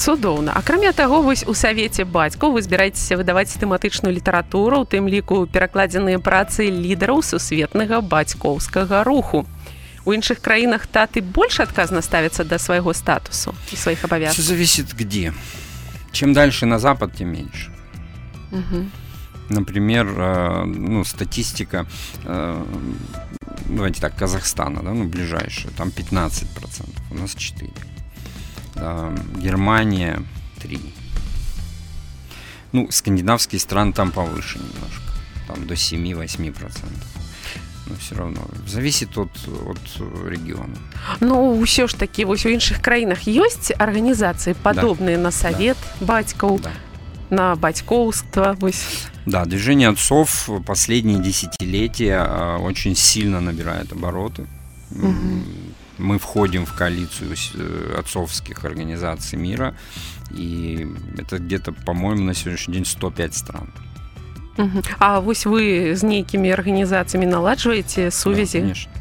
цудоўна 0.00 0.52
акрамя 0.56 0.92
таго 0.92 1.20
вось 1.20 1.44
у 1.46 1.52
савеце 1.52 2.04
бацькаў 2.08 2.54
вы 2.56 2.62
збіраецеся 2.64 3.18
выдаваць 3.20 3.52
тэматычную 3.60 4.14
літаратуру 4.16 4.80
у 4.80 4.86
тым 4.88 5.08
ліку 5.12 5.44
перакладзеныя 5.44 6.18
працы 6.24 6.72
лідараў 6.72 7.20
сусветнага 7.20 8.00
бацькоўскага 8.00 9.04
руху 9.04 9.44
у 10.05 10.13
іншых 10.13 10.41
краінах 10.41 10.87
таты 10.87 11.21
больш 11.21 11.59
адказна 11.59 12.01
ставяцца 12.01 12.43
да 12.43 12.59
свайго 12.59 12.93
статусу 12.93 13.55
і 13.71 13.75
сваіх 13.75 14.05
абавязкаў 14.05 14.43
зависит 14.43 14.93
где 14.93 15.33
чем 16.11 16.33
дальше 16.33 16.65
на 16.65 16.79
запад 16.79 17.13
тем 17.17 17.33
меньше 17.33 17.71
угу. 18.51 18.85
например 19.49 20.07
э, 20.07 20.63
ну 20.65 21.03
статистика 21.03 21.85
э, 22.23 22.63
давайте 23.69 24.01
так 24.01 24.15
казахстана 24.15 24.83
да, 24.83 24.91
ну 24.91 25.05
ближайшая 25.05 25.71
там 25.77 25.91
15 25.91 26.49
процентов 26.49 27.03
у 27.11 27.15
нас 27.15 27.35
4 27.35 27.71
Германия 28.75 30.21
3. 30.61 30.79
Ну, 32.73 32.91
скандинавские 32.91 33.59
страны 33.59 33.93
там 33.93 34.11
повыше 34.11 34.59
немножко. 34.59 35.13
Там 35.47 35.65
до 35.65 35.75
7-8%. 35.75 37.18
Но 37.90 37.96
все 37.96 38.14
равно 38.14 38.40
зависит 38.66 39.18
от, 39.18 39.30
от 39.66 40.28
региона. 40.28 40.76
Ну, 41.20 41.62
все 41.64 41.86
ж 41.86 41.94
таки, 41.94 42.24
вот 42.24 42.38
в 42.38 42.46
інших 42.46 42.80
краинах 42.80 43.22
есть 43.22 43.72
организации, 43.78 44.52
подобные 44.52 45.16
да. 45.16 45.24
на 45.24 45.30
совет 45.30 45.76
да. 46.00 46.06
батьков, 46.06 46.60
да. 46.62 46.70
на 47.30 47.56
батьковство? 47.56 48.56
Да, 49.26 49.44
движение 49.44 49.88
отцов 49.88 50.48
последние 50.66 51.18
десятилетия 51.18 52.18
а, 52.20 52.58
очень 52.58 52.94
сильно 52.94 53.40
набирает 53.40 53.92
обороты. 53.92 54.46
Угу 54.90 55.42
мы 56.00 56.18
входим 56.18 56.66
в 56.66 56.74
коалицию 56.74 57.36
э, 57.54 57.94
отцовских 57.98 58.64
организаций 58.64 59.38
мира, 59.38 59.76
и 60.30 60.88
это 61.18 61.38
где-то, 61.38 61.72
по-моему, 61.72 62.24
на 62.24 62.34
сегодняшний 62.34 62.74
день 62.74 62.84
105 62.84 63.34
стран. 63.34 63.72
А 64.98 65.20
вось 65.20 65.46
вы 65.46 65.94
с 65.96 66.02
некими 66.02 66.50
организациями 66.50 67.26
наладживаете 67.26 68.10
сувязи? 68.10 68.58
Да, 68.58 68.62
конечно. 68.62 68.92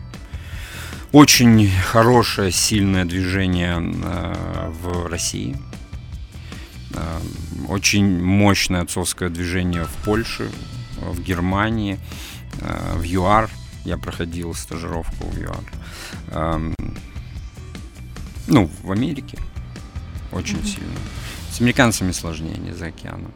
Очень 1.11 1.71
хорошее, 1.71 2.51
сильное 2.51 3.03
движение 3.03 3.77
э, 3.79 4.69
в 4.69 5.07
России. 5.07 5.57
Э, 6.93 7.19
очень 7.67 8.21
мощное 8.23 8.81
отцовское 8.81 9.29
движение 9.29 9.85
в 9.85 10.05
Польше, 10.05 10.51
в 10.97 11.19
Германии, 11.19 11.99
э, 12.61 12.95
в 12.95 13.03
ЮАР. 13.03 13.49
Я 13.85 13.97
проходил 13.97 14.53
стажировку 14.53 15.25
в 15.25 15.37
ЮАР. 15.39 15.63
Эм, 16.31 16.75
ну, 18.45 18.69
в 18.83 18.91
Америке 18.91 19.39
очень 20.31 20.57
mm-hmm. 20.57 20.67
сильно. 20.67 20.99
С 21.51 21.59
американцами 21.59 22.11
сложнее, 22.11 22.57
не 22.57 22.73
за 22.73 22.87
океаном. 22.87 23.31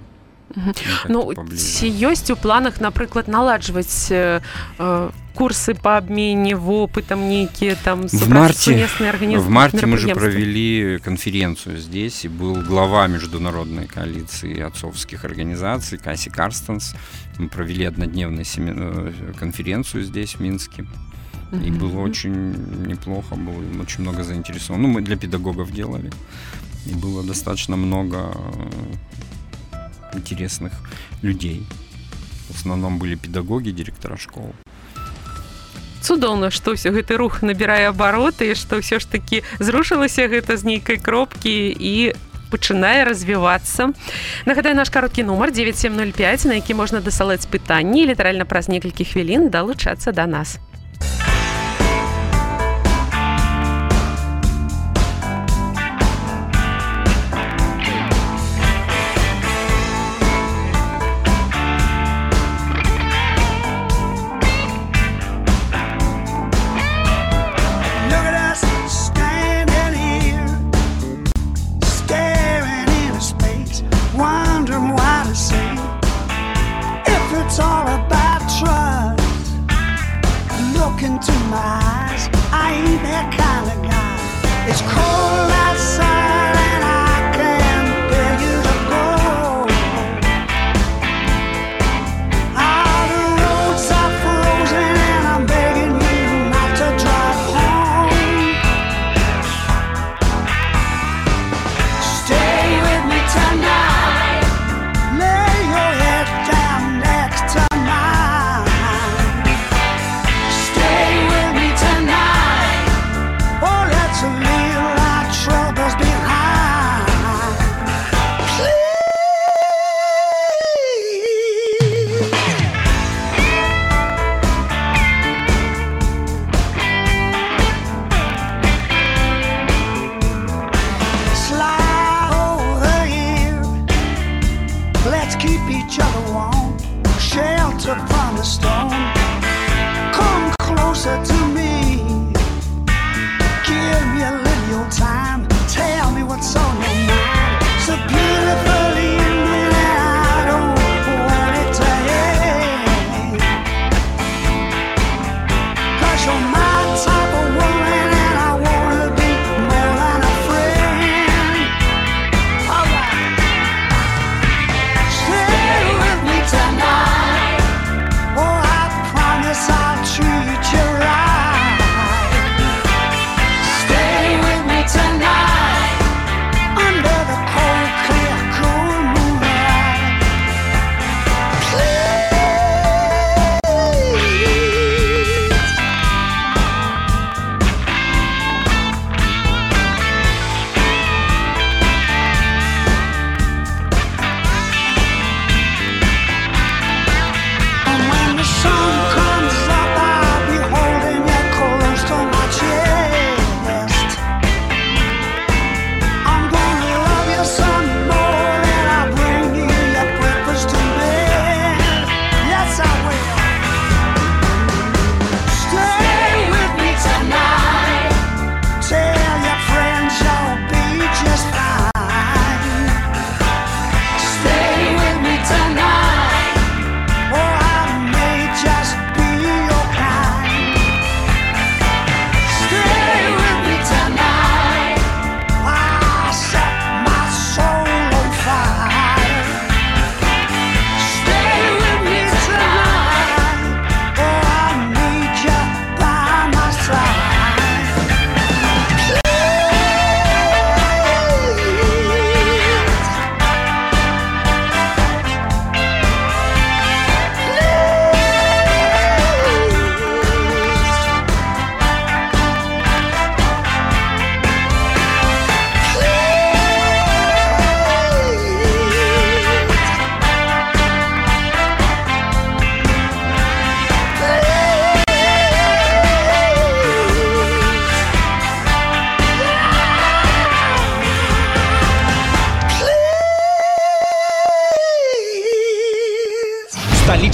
Ну, 1.09 1.33
ці 1.55 1.87
ёсць 1.87 2.29
у 2.31 2.35
планах 2.35 2.79
напрыклад 2.79 3.27
наладжваць 3.27 4.11
э, 4.11 4.41
э, 4.77 5.09
курсы 5.33 5.73
по 5.73 5.97
обмене 5.97 6.55
вопытам 6.55 7.27
нейкія 7.27 7.75
там 7.83 8.07
в 8.07 8.29
марте 8.29 8.87
в 8.87 9.49
марте 9.49 9.85
мы 9.85 9.97
же 9.97 10.13
провели 10.13 10.99
конференцию 10.99 11.77
здесь 11.77 12.25
и 12.25 12.27
был 12.27 12.61
глава 12.61 13.07
международной 13.07 13.87
коалиции 13.87 14.59
отцовских 14.59 15.25
организаций 15.25 15.97
Касси 15.97 16.29
Карстенс. 16.29 16.95
Мы 17.39 17.49
провели 17.49 17.85
однодневную 17.85 18.45
семи... 18.45 18.71
Э, 18.75 19.11
конференцию 19.39 20.03
здесь 20.03 20.35
в 20.35 20.39
Минске. 20.39 20.85
И 21.65 21.69
было 21.69 21.99
очень 21.99 22.55
неплохо, 22.87 23.35
было 23.35 23.81
очень 23.81 24.01
много 24.01 24.23
заинтересован. 24.23 24.81
Ну, 24.81 24.87
мы 24.87 25.01
для 25.01 25.17
педагогов 25.17 25.71
делали. 25.71 26.11
И 26.87 26.95
было 26.95 27.23
достаточно 27.23 27.75
много 27.75 28.17
э, 28.17 29.12
интересных 30.13 30.73
людей. 31.21 31.65
В 32.49 32.55
основном 32.55 32.99
были 32.99 33.15
педагоги, 33.15 33.71
директора 33.71 34.17
школ. 34.17 34.53
цудоўна 36.03 36.51
што 36.51 36.75
ўсё 36.75 36.91
гэты 36.91 37.15
рух 37.15 37.39
набірае 37.47 37.87
абароты 37.87 38.51
што 38.59 38.83
ўсё 38.83 38.99
ж 38.99 39.07
такі 39.07 39.39
зрушылася 39.63 40.27
гэта 40.27 40.59
з 40.59 40.67
нейкай 40.67 40.99
кропкі 40.99 41.71
і 41.71 42.11
пачынае 42.51 43.07
развівацца 43.07 43.95
нагадаю 44.43 44.75
наш 44.75 44.91
кароткі 44.91 45.23
нумар 45.23 45.55
9705 45.55 46.45
на 46.51 46.59
які 46.59 46.75
можна 46.75 46.99
дасылаць 46.99 47.47
пытанні 47.47 48.03
літаральна 48.11 48.43
праз 48.43 48.67
некалькі 48.67 49.07
хвілін 49.07 49.47
далучацца 49.47 50.11
да 50.11 50.27
нас 50.27 50.59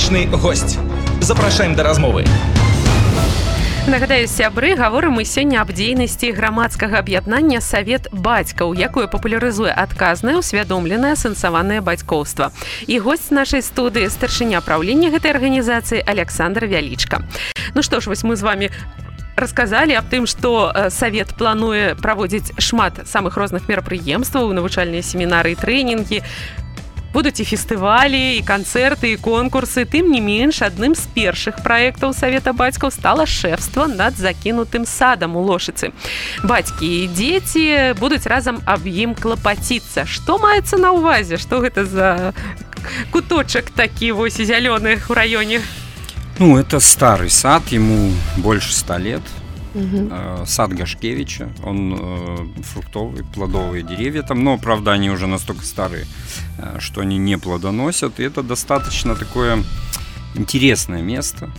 сталічны 0.10 0.38
гость 0.38 0.80
запрашаем 1.22 1.76
да 1.76 1.84
размовы. 1.84 2.26
Нагадаю 3.88 4.28
сябры 4.28 4.76
гаворым 4.76 5.14
мы 5.14 5.26
сёння 5.26 5.62
аб 5.62 5.70
дзейнасці 5.70 6.32
грамадскага 6.32 7.00
аб'яднання 7.00 7.62
савет 7.62 8.10
бацькаў 8.12 8.74
якое 8.74 9.06
папулярызуе 9.06 9.70
адказнае 9.70 10.38
усвядомленае 10.38 11.16
сэнсаванае 11.16 11.82
бацькоўства. 11.82 12.52
І 12.88 13.00
гость 13.00 13.32
нашай 13.32 13.62
студыі 13.62 14.10
старшыня 14.10 14.62
праўлення 14.62 15.14
гэтай 15.14 15.32
арганізацыі 15.38 16.02
александр 16.06 16.66
вялічка. 16.66 17.22
Ну 17.76 17.84
што 17.84 18.02
ж 18.02 18.10
вось 18.10 18.24
мы 18.24 18.36
з 18.36 18.42
вами 18.42 18.70
рассказалі 19.36 19.94
аб 19.94 20.10
тым 20.10 20.26
што 20.26 20.74
савет 20.90 21.38
плануе 21.38 21.94
праводзіць 21.96 22.58
шмат 22.58 23.06
самых 23.06 23.38
розных 23.38 23.70
мерапрыемстваў 23.70 24.54
навучальныя 24.54 25.06
семінары 25.06 25.54
і 25.54 25.60
трэнінгі 25.62 26.24
будуць 27.15 27.41
і 27.41 27.45
фестывалі 27.47 28.21
і 28.37 28.43
канцэрты 28.43 29.15
і 29.15 29.21
конкурсы 29.23 29.87
тым 29.87 30.11
не 30.11 30.19
менш 30.19 30.59
адным 30.67 30.99
з 30.99 31.07
першых 31.15 31.63
праектаў 31.63 32.11
савета 32.11 32.51
бацькаў 32.53 32.91
стала 32.91 33.23
шэфства 33.23 33.87
над 33.87 34.19
закінутым 34.19 34.83
садам 34.83 35.39
у 35.39 35.47
лошыцы 35.47 35.95
бацькі 36.43 36.83
і 36.83 37.07
дзеці 37.15 37.95
будуць 38.03 38.27
разам 38.27 38.59
аб 38.67 38.91
ім 38.91 39.15
клапаціцца 39.15 40.11
што 40.11 40.43
маецца 40.43 40.77
на 40.83 40.91
ўвазе 40.99 41.39
што 41.39 41.63
гэта 41.63 41.87
за 41.87 42.35
куточак 43.15 43.71
такі 43.71 44.11
вось 44.19 44.43
зялёных 44.43 45.07
у 45.07 45.15
раёне 45.15 45.63
ну 46.43 46.59
это 46.59 46.83
старый 46.83 47.31
сад 47.31 47.63
ему 47.71 48.11
больше 48.37 48.75
100 48.75 48.99
лет 48.99 49.23
Угу. 49.74 50.46
Сад 50.46 50.74
Гашкевича, 50.74 51.50
он 51.64 51.96
э, 52.00 52.62
фруктовый, 52.64 53.24
плодовые 53.24 53.84
деревья 53.84 54.24
там, 54.24 54.44
но, 54.44 54.58
правда, 54.58 54.94
они 54.94 55.12
уже 55.12 55.28
настолько 55.28 55.64
старые, 55.64 56.06
э, 56.58 56.78
что 56.80 57.02
они 57.02 57.18
не 57.18 57.38
плодоносят, 57.38 58.20
и 58.20 58.24
это 58.24 58.42
достаточно 58.42 59.16
такое 59.16 59.64
интересное 60.36 61.02
место, 61.02 61.52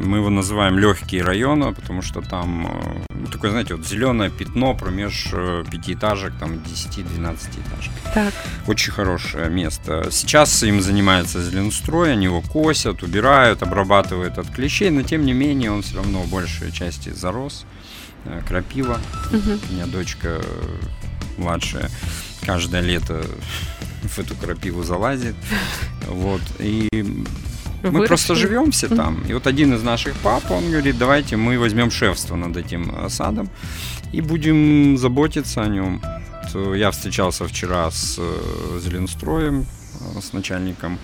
мы 0.00 0.18
его 0.18 0.30
называем 0.30 0.78
легкие 0.78 1.22
районы, 1.22 1.74
потому 1.74 2.02
что 2.02 2.22
там 2.22 2.66
э, 2.66 3.04
ну, 3.10 3.26
такое, 3.26 3.50
знаете, 3.50 3.74
вот 3.74 3.86
зеленое 3.86 4.30
пятно 4.30 4.74
промеж 4.74 5.28
э, 5.32 5.64
пятиэтажек, 5.70 6.32
там 6.38 6.54
10-12 6.54 7.36
этажек. 7.60 7.92
Так. 8.14 8.32
Очень 8.66 8.92
хорошее 8.92 9.50
место. 9.50 10.08
Сейчас 10.10 10.62
им 10.62 10.80
занимается 10.80 11.42
зеленстрой, 11.42 12.12
они 12.12 12.24
его 12.24 12.40
косят, 12.40 13.02
убирают, 13.02 13.62
обрабатывают 13.62 14.38
от 14.38 14.48
клещей, 14.50 14.90
но 14.90 15.02
тем 15.02 15.24
не 15.24 15.32
менее 15.32 15.72
он 15.72 15.82
все 15.82 15.96
равно 15.96 16.20
в 16.22 16.30
большей 16.30 16.72
части 16.72 17.10
зарос. 17.10 17.66
Крапива. 18.48 18.98
Угу. 19.32 19.50
У 19.70 19.72
меня 19.72 19.86
дочка 19.86 20.40
младшая 21.38 21.90
каждое 22.44 22.80
лето 22.80 23.24
в 24.02 24.18
эту 24.18 24.34
крапиву 24.36 24.82
залазит. 24.82 25.36
Вот. 26.08 26.40
И 26.60 26.88
мы 27.82 28.06
просто 28.06 28.34
живем 28.34 28.70
все 28.70 28.88
там. 28.88 29.22
И 29.28 29.34
вот 29.34 29.46
один 29.46 29.74
из 29.74 29.82
наших 29.82 30.14
пап, 30.14 30.50
он 30.50 30.70
говорит, 30.70 30.98
давайте 30.98 31.36
мы 31.36 31.58
возьмем 31.58 31.90
шефство 31.90 32.36
над 32.36 32.56
этим 32.56 32.94
э, 32.96 33.08
садом 33.08 33.48
и 34.12 34.20
будем 34.20 34.96
заботиться 34.98 35.62
о 35.62 35.68
нем. 35.68 36.00
Я 36.54 36.90
встречался 36.90 37.44
вчера 37.44 37.90
с 37.90 38.18
э, 38.18 38.80
Зеленстроем, 38.80 39.66
э, 40.16 40.20
с 40.20 40.32
начальником 40.32 40.98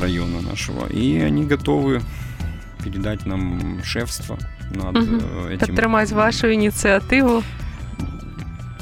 района 0.00 0.40
нашего, 0.40 0.86
и 0.86 1.20
они 1.20 1.44
готовы 1.44 2.00
передать 2.84 3.26
нам 3.26 3.80
шефство 3.84 4.38
над 4.74 4.96
угу. 4.96 5.16
этим. 5.50 5.66
Підтримати 5.66 6.14
вашу 6.14 6.46
инициативу. 6.46 7.42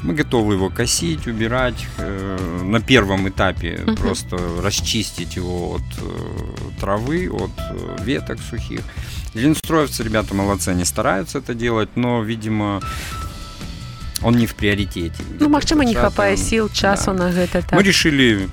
Мы 0.03 0.13
готовы 0.13 0.55
его 0.55 0.69
косить, 0.69 1.27
убирать. 1.27 1.87
Э, 1.97 2.61
на 2.63 2.81
первом 2.81 3.29
этапе 3.29 3.81
угу. 3.87 3.95
просто 3.95 4.37
расчистить 4.61 5.37
его 5.37 5.75
от 5.75 5.81
э, 5.97 6.79
травы, 6.79 7.29
от 7.31 7.51
э, 7.57 8.03
веток 8.03 8.39
сухих. 8.49 8.81
Ленстроевцы, 9.33 10.03
ребята 10.03 10.35
молодцы, 10.35 10.69
они 10.69 10.85
стараются 10.85 11.39
это 11.39 11.53
делать, 11.53 11.89
но, 11.95 12.21
видимо, 12.21 12.81
он 14.21 14.35
не 14.35 14.45
в 14.45 14.55
приоритете. 14.55 15.15
Ну, 15.39 15.49
магчыма, 15.49 15.85
не 15.85 15.95
хапае 15.95 16.37
сил, 16.37 16.69
часу 16.69 17.13
да. 17.13 17.29
на 17.29 17.29
это. 17.29 17.61
Так. 17.61 17.71
Мы 17.71 17.83
решили 17.83 18.49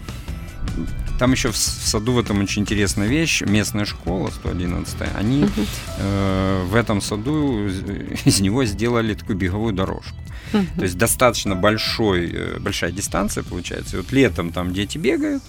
там 1.20 1.32
еще 1.32 1.50
в, 1.50 1.54
в 1.54 1.56
саду 1.56 2.12
в 2.12 2.18
этом 2.18 2.40
очень 2.40 2.62
интересная 2.62 3.06
вещь. 3.06 3.42
Местная 3.42 3.84
школа 3.84 4.30
111, 4.30 4.96
они 5.14 5.44
угу. 5.44 5.66
э, 5.98 6.64
в 6.64 6.74
этом 6.74 7.02
саду 7.02 7.66
из 8.24 8.40
него 8.40 8.64
сделали 8.64 9.12
такую 9.12 9.36
беговую 9.36 9.74
дорожку. 9.74 10.16
Угу. 10.54 10.66
То 10.76 10.82
есть 10.82 10.96
достаточно 10.96 11.54
большой, 11.54 12.30
э, 12.32 12.58
большая 12.58 12.90
дистанция 12.90 13.44
получается. 13.44 13.96
И 13.96 14.00
вот 14.00 14.10
летом 14.12 14.50
там 14.50 14.72
дети 14.72 14.96
бегают, 14.96 15.42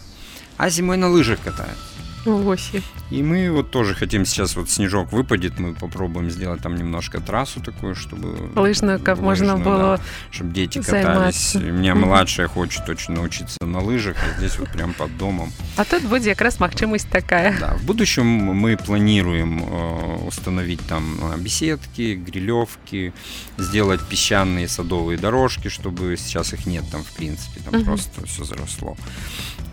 а 0.58 0.70
зимой 0.70 0.98
на 0.98 1.08
лыжах 1.08 1.40
катаются. 1.40 1.91
Оси. 2.26 2.84
И 3.10 3.24
мы 3.24 3.52
вот 3.52 3.72
тоже 3.72 3.94
хотим 3.94 4.26
сейчас, 4.26 4.56
вот 4.56 4.70
снежок 4.70 5.12
выпадет, 5.12 5.60
мы 5.60 5.74
попробуем 5.74 6.30
сделать 6.30 6.62
там 6.62 6.76
немножко 6.76 7.20
трассу 7.20 7.62
такую, 7.62 7.96
чтобы... 7.96 8.52
Лыжную, 8.56 9.00
как 9.00 9.20
лыжную, 9.20 9.58
можно 9.58 9.58
было 9.58 9.98
да, 9.98 10.04
Чтобы 10.32 10.54
дети 10.54 10.82
катались. 10.82 11.56
У 11.56 11.60
меня 11.60 11.96
младшая 11.96 12.48
хочет 12.48 12.88
очень 12.88 13.14
научиться 13.14 13.58
на 13.62 13.82
лыжах, 13.82 14.18
а 14.18 14.38
здесь 14.38 14.58
вот 14.60 14.70
прям 14.70 14.94
под 14.94 15.18
домом. 15.18 15.52
А 15.78 15.86
тут 15.86 16.04
будет 16.04 16.26
как 16.26 16.42
раз 16.42 16.60
махчимость 16.60 17.10
такая. 17.10 17.58
Да, 17.60 17.76
в 17.76 17.84
будущем 17.84 18.26
мы 18.26 18.78
планируем 18.78 19.64
э, 19.64 20.28
установить 20.28 20.82
там 20.88 21.20
э, 21.34 21.38
беседки, 21.38 22.16
грилевки, 22.16 23.14
сделать 23.58 24.02
песчаные 24.08 24.68
садовые 24.68 25.18
дорожки, 25.18 25.68
чтобы 25.70 26.16
сейчас 26.18 26.54
их 26.54 26.66
нет 26.66 26.84
там 26.92 27.04
в 27.04 27.12
принципе, 27.12 27.62
там 27.62 27.76
угу. 27.76 27.86
просто 27.86 28.26
все 28.26 28.44
заросло 28.44 28.96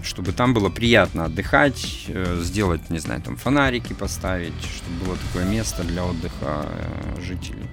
чтобы 0.08 0.32
там 0.32 0.54
было 0.54 0.70
приятно 0.70 1.26
отдыхать, 1.26 2.06
э, 2.08 2.40
сделать, 2.42 2.90
не 2.90 2.98
знаю, 2.98 3.20
там 3.20 3.36
фонарики 3.36 3.92
поставить, 3.92 4.54
чтобы 4.76 5.04
было 5.04 5.16
такое 5.16 5.44
место 5.44 5.84
для 5.84 6.04
отдыха 6.04 6.66
э, 6.66 7.20
жителей. 7.20 7.68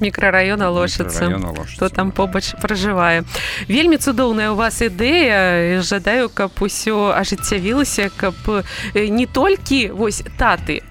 мікрараёна 0.00 0.70
лошыцца 0.70 1.30
что 1.70 1.88
там 1.88 2.10
побач 2.10 2.54
пражывае 2.60 3.24
вельмі 3.68 3.96
цудоўная 3.96 4.50
у 4.50 4.56
вас 4.56 4.82
ідэя. 4.82 5.80
Жадаю 5.82 6.28
каб 6.28 6.50
усё 6.60 7.14
ажыццявілася 7.14 8.10
каб 8.16 8.34
не 8.94 9.26
толькі 9.26 9.94
вось 9.94 10.22
таты 10.36 10.82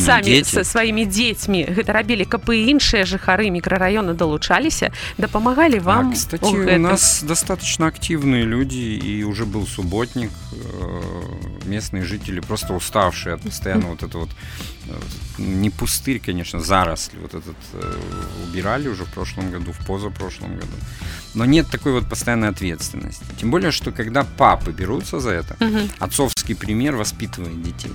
самі 0.00 0.44
са 0.44 0.64
сваімі 0.64 1.06
дзецьмі 1.06 1.64
гэта 1.70 1.92
рабілі 1.92 2.24
каб 2.24 2.50
і 2.50 2.58
іншыя 2.74 3.06
жыхары 3.06 3.50
мікрараёна 3.50 4.14
далучаліся 4.14 4.90
дапамагалі 5.18 5.78
вам 5.78 6.10
а, 6.10 6.14
кстати, 6.14 6.44
у 6.44 6.78
нас 6.78 7.22
достаточно 7.22 7.86
активные 7.86 8.44
люди 8.44 8.98
и 8.98 9.22
уже 9.22 9.44
был 9.44 9.66
субботник 9.66 10.30
э, 10.52 11.02
местные 11.66 12.04
жители 12.04 12.40
просто 12.40 12.74
уставшие 12.74 13.34
от 13.34 13.42
постоянно 13.42 13.86
вот 13.86 14.02
это 14.02 14.18
вот 14.18 14.30
э, 14.88 14.92
не 15.38 15.70
пустырь 15.70 16.18
конечно 16.18 16.60
заросли 16.60 17.18
вот 17.18 17.34
этот 17.34 17.56
э, 17.72 17.98
убирали 18.48 18.88
уже 18.88 19.04
в 19.04 19.12
прошлом 19.12 19.50
году 19.50 19.72
в 19.72 19.86
позапрошлом 19.86 20.54
году 20.56 20.76
но 21.34 21.44
нет 21.44 21.68
такой 21.70 21.92
вот 21.92 22.08
постоянной 22.08 22.48
ответственности 22.48 23.24
тем 23.40 23.50
более 23.50 23.70
что 23.70 23.92
когда 23.92 24.24
папы 24.24 24.72
берутся 24.72 25.20
за 25.20 25.30
это 25.30 25.56
отцовский 25.98 26.54
пример 26.54 26.96
воспитывает 26.96 27.62
детей 27.62 27.92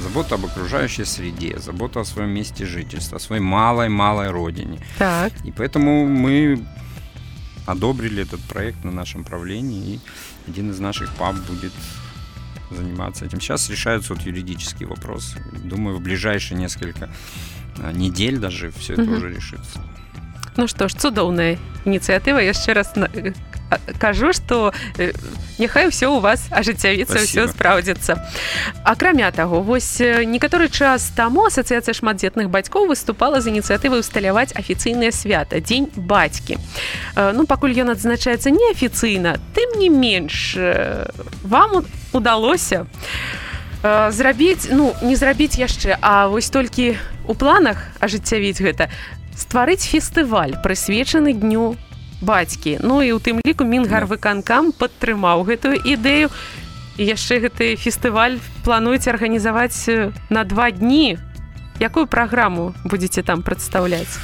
забота 0.00 0.34
об 0.34 0.44
окружающей 0.44 1.04
среде, 1.04 1.58
забота 1.58 2.00
о 2.00 2.04
своем 2.04 2.30
месте 2.30 2.66
жительства, 2.66 3.16
о 3.16 3.20
своей 3.20 3.42
малой-малой 3.42 4.30
родине. 4.30 4.80
Так. 4.98 5.32
И 5.44 5.52
поэтому 5.52 6.06
мы 6.06 6.64
одобрили 7.66 8.22
этот 8.22 8.40
проект 8.40 8.84
на 8.84 8.92
нашем 8.92 9.24
правлении, 9.24 9.94
и 9.94 10.00
один 10.50 10.70
из 10.70 10.78
наших 10.78 11.14
пап 11.14 11.36
будет 11.50 11.72
заниматься 12.70 13.24
этим. 13.24 13.40
Сейчас 13.40 13.68
решаются 13.70 14.14
вот 14.14 14.22
юридические 14.22 14.88
вопросы. 14.88 15.42
Думаю, 15.64 15.96
в 15.96 16.00
ближайшие 16.00 16.58
несколько 16.58 17.08
а, 17.78 17.92
недель 17.92 18.38
даже 18.38 18.70
все 18.70 18.94
это 18.94 19.02
угу. 19.02 19.14
уже 19.14 19.30
решится. 19.30 19.84
Ну 20.56 20.66
что 20.66 20.88
ж, 20.88 20.94
цудоўная 20.94 21.58
ініцыятыва 21.84 22.40
яшчэ 22.40 22.72
раз 22.72 22.96
кажу 23.97 24.33
что 24.33 24.73
няхай 25.59 25.89
все 25.89 26.07
у 26.07 26.19
вас 26.19 26.47
ажыццявіцца 26.51 27.19
все 27.25 27.47
спраўдзіцца 27.47 28.17
акрамя 28.83 29.31
таго 29.31 29.61
вось 29.61 29.99
некаторы 29.99 30.69
час 30.69 31.11
таму 31.15 31.45
асацыяцыя 31.47 31.93
шматдзетных 31.93 32.49
бацькоў 32.49 32.87
выступала 32.87 33.41
з 33.41 33.53
ініцыятывай 33.53 33.99
усталяваць 33.99 34.51
афіцыйнае 34.55 35.11
свята 35.11 35.61
дзень 35.61 35.89
бацькі 35.95 36.57
ну 37.15 37.45
пакуль 37.45 37.77
ён 37.77 37.93
адзначаецца 37.95 38.51
неафіцыйна 38.51 39.37
тым 39.55 39.79
не 39.79 39.89
менш 39.89 40.57
вам 41.43 41.85
удалося 42.11 42.85
зрабіць 43.83 44.69
ну 44.71 44.93
не 45.01 45.15
зрабіць 45.15 45.57
яшчэ 45.57 45.97
а 46.01 46.27
вось 46.27 46.49
толькі 46.49 46.97
у 47.27 47.33
планах 47.33 47.81
ажыццявіць 47.99 48.61
гэта 48.61 48.89
стварыць 49.37 49.85
фестываль 49.85 50.57
прысвечаны 50.61 51.33
дню 51.33 51.77
бацькі 52.21 52.77
ну 52.81 53.01
і 53.01 53.13
у 53.13 53.19
тым 53.19 53.41
ліку 53.45 53.65
мінгарвыканкам 53.65 54.71
падтрымаў 54.71 55.43
гэтую 55.45 55.75
ідэю 55.81 56.29
і 56.97 57.03
яшчэ 57.03 57.41
гэты 57.41 57.75
фестываль 57.75 58.37
плануеце 58.63 59.09
арганізаваць 59.09 59.89
на 60.29 60.43
два 60.43 60.71
дні 60.71 61.17
якую 61.79 62.05
праграму 62.07 62.73
будете 62.85 63.23
там 63.23 63.41
прадстаўляць 63.41 64.21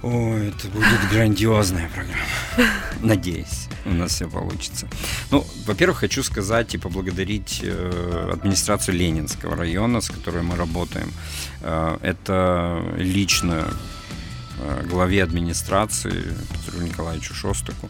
Ой, 0.00 0.48
это 0.48 0.68
будет 0.68 1.10
грандиозная 1.10 1.90
программа. 1.92 2.70
Надеюсь, 3.00 3.66
у 3.84 3.90
нас 3.90 4.12
все 4.12 4.28
получится. 4.28 4.86
Ну, 5.32 5.44
во-первых, 5.66 5.98
хочу 5.98 6.22
сказать 6.22 6.72
и 6.74 6.78
поблагодарить 6.78 7.60
э, 7.64 8.30
администрацию 8.32 8.94
Ленинского 8.94 9.56
района, 9.56 10.00
с 10.00 10.08
которой 10.08 10.44
мы 10.44 10.54
работаем. 10.54 11.12
Э, 11.62 11.98
это 12.00 12.80
лично 12.96 13.54
э, 13.54 13.97
главе 14.88 15.22
администрации 15.22 16.34
Петру 16.64 16.82
Николаевичу 16.82 17.34
Шостаку, 17.34 17.88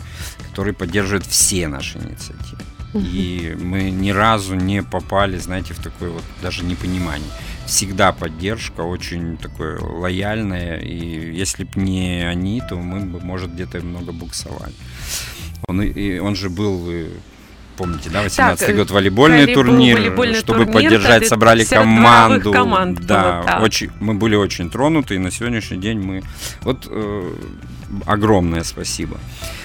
который 0.49 0.73
поддерживает 0.73 1.27
все 1.27 1.69
наши 1.69 1.99
инициативы. 1.99 2.63
И 2.95 3.57
мы 3.61 3.91
ни 3.91 4.11
разу 4.11 4.55
не 4.55 4.83
попали, 4.83 5.39
знаете, 5.39 5.75
в 5.75 5.79
такое 5.79 6.11
вот 6.11 6.25
даже 6.43 6.65
непонимание. 6.65 7.31
Всегда 7.67 8.13
поддержка 8.13 8.81
очень 8.81 9.37
такое 9.37 9.79
лояльная, 9.79 10.79
и 10.79 11.37
если 11.37 11.65
бы 11.65 11.81
не 11.81 12.27
они, 12.27 12.63
то 12.67 12.77
мы 12.77 13.01
бы, 13.01 13.21
может, 13.21 13.53
где-то 13.53 13.81
много 13.81 14.13
буксовали. 14.13 14.73
Он, 15.67 15.83
и 15.83 16.19
он 16.19 16.35
же 16.35 16.49
был 16.49 16.91
помните, 17.79 18.11
да, 18.11 18.23
18 18.23 18.67
так, 18.67 18.77
год 18.77 18.91
волейбольный 18.91 19.43
волейбол, 19.43 19.65
турнир, 19.65 19.97
волейбольный 19.97 20.39
чтобы 20.41 20.67
турнир, 20.67 20.75
поддержать, 20.75 21.29
собрали 21.29 21.65
команду. 21.65 22.53
Команд 22.53 23.01
да, 23.01 23.23
было, 23.23 23.45
да, 23.47 23.61
очень, 23.63 23.91
мы 24.01 24.15
были 24.15 24.35
очень 24.35 24.69
тронуты, 24.69 25.15
и 25.15 25.19
на 25.19 25.31
сегодняшний 25.31 25.79
день 25.79 26.01
мы, 26.01 26.23
вот 26.63 26.89
э, 26.91 27.33
огромное 28.05 28.65
спасибо. 28.65 29.19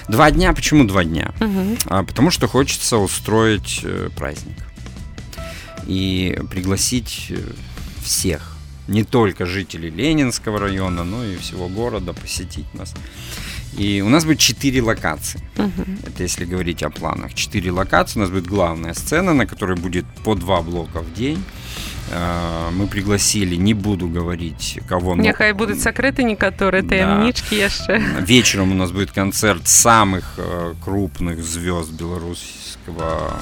Два 0.08 0.30
дня, 0.30 0.52
почему 0.52 0.84
два 0.84 1.02
дня? 1.04 1.32
Угу. 1.40 1.76
А, 1.86 2.04
потому 2.04 2.30
что 2.30 2.46
хочется 2.46 2.98
устроить 2.98 3.80
э, 3.82 4.08
праздник 4.16 4.56
и 5.86 6.38
пригласить 6.50 7.26
э, 7.30 7.38
всех, 8.02 8.56
не 8.86 9.02
только 9.02 9.44
жителей 9.44 9.90
Ленинского 9.90 10.60
района, 10.60 11.02
но 11.02 11.24
и 11.24 11.36
всего 11.36 11.68
города 11.68 12.12
посетить 12.12 12.72
нас. 12.74 12.94
И 13.76 14.02
у 14.02 14.08
нас 14.08 14.24
будет 14.24 14.38
четыре 14.38 14.82
локации. 14.82 15.40
Угу. 15.56 15.84
Это 16.06 16.22
если 16.22 16.44
говорить 16.44 16.82
о 16.82 16.90
планах. 16.90 17.34
Четыре 17.34 17.70
локации. 17.70 18.18
У 18.18 18.22
нас 18.22 18.30
будет 18.30 18.46
главная 18.46 18.94
сцена, 18.94 19.34
на 19.34 19.46
которой 19.46 19.76
будет 19.76 20.04
по 20.24 20.34
два 20.34 20.62
блока 20.62 21.00
в 21.00 21.12
день. 21.12 21.42
А, 22.12 22.70
мы 22.70 22.86
пригласили, 22.86 23.56
не 23.56 23.74
буду 23.74 24.08
говорить, 24.08 24.78
кого... 24.88 25.16
Нехай 25.16 25.52
будут 25.52 25.80
сокрыты 25.80 26.22
некоторые 26.22 26.82
таємнички 26.82 27.60
да. 27.60 27.68
ще. 27.68 28.02
Вечером 28.20 28.72
у 28.72 28.74
нас 28.74 28.90
будет 28.90 29.10
концерт 29.10 29.66
самых 29.66 30.34
э, 30.36 30.74
крупных 30.84 31.42
звезд 31.42 31.92
белорусского 31.92 33.32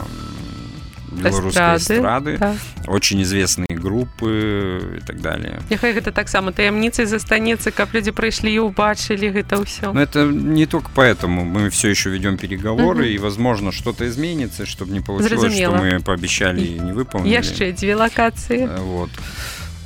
белорусской 1.13 1.77
эстрады, 1.77 2.39
да. 2.39 2.57
очень 2.87 3.23
известные 3.23 3.77
группы 3.77 4.99
и 4.99 5.07
так 5.07 5.21
далее. 5.21 5.61
Няхай 5.71 5.93
гэта 5.93 6.13
таксама 6.13 6.53
таямніцай 6.53 7.07
застанецца 7.07 7.71
каб 7.71 7.93
люди 7.93 8.11
прыйшлі 8.11 8.53
і 8.53 8.59
убачылі 8.69 9.31
гэта 9.31 9.61
ўсё. 9.61 9.93
Но 9.93 10.01
это 10.01 10.27
не 10.27 10.67
только 10.67 10.91
поэтому. 10.95 11.45
Мы 11.45 11.71
все 11.71 11.89
еще 11.89 12.11
ведем 12.11 12.37
переговоры 12.37 13.05
угу. 13.05 13.15
и 13.15 13.19
возможно 13.19 13.73
что-то 13.73 14.09
изменится 14.09 14.67
чтобы 14.67 14.93
не 14.93 15.01
получилось 15.01 15.41
Зразумела. 15.41 15.77
что 15.77 15.85
мы 15.85 16.01
пообещали 16.01 16.61
и 16.61 16.79
не 16.79 16.93
выполнили. 16.93 17.33
Яшчэ 17.33 17.73
две 17.73 17.95
локации. 17.95 18.67
Э, 18.67 18.81
вот. 18.81 19.11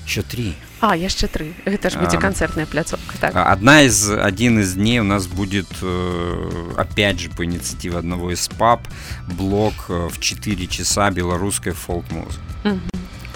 Еще 0.06 0.22
три 0.22 0.54
а, 0.80 0.96
яшчэ 0.96 1.26
тры. 1.28 1.54
Гэта 1.64 1.90
ж 1.90 1.96
будзе 1.96 2.18
канцэртная 2.18 2.66
пляцовка. 2.66 3.16
Так. 3.18 3.32
Одна 3.34 3.82
из, 3.82 4.10
один 4.10 4.60
из 4.60 4.74
дней 4.74 5.00
у 5.00 5.04
нас 5.04 5.26
будет, 5.26 5.68
э, 5.80 6.72
опять 6.76 7.18
же, 7.18 7.30
по 7.30 7.44
инициативе 7.44 7.96
одного 7.98 8.30
из 8.32 8.48
паб, 8.48 8.86
блок 9.26 9.86
э, 9.88 10.08
в 10.08 10.20
4 10.20 10.66
часа 10.66 11.10
белорусской 11.10 11.72
фолк-музыки. 11.72 12.40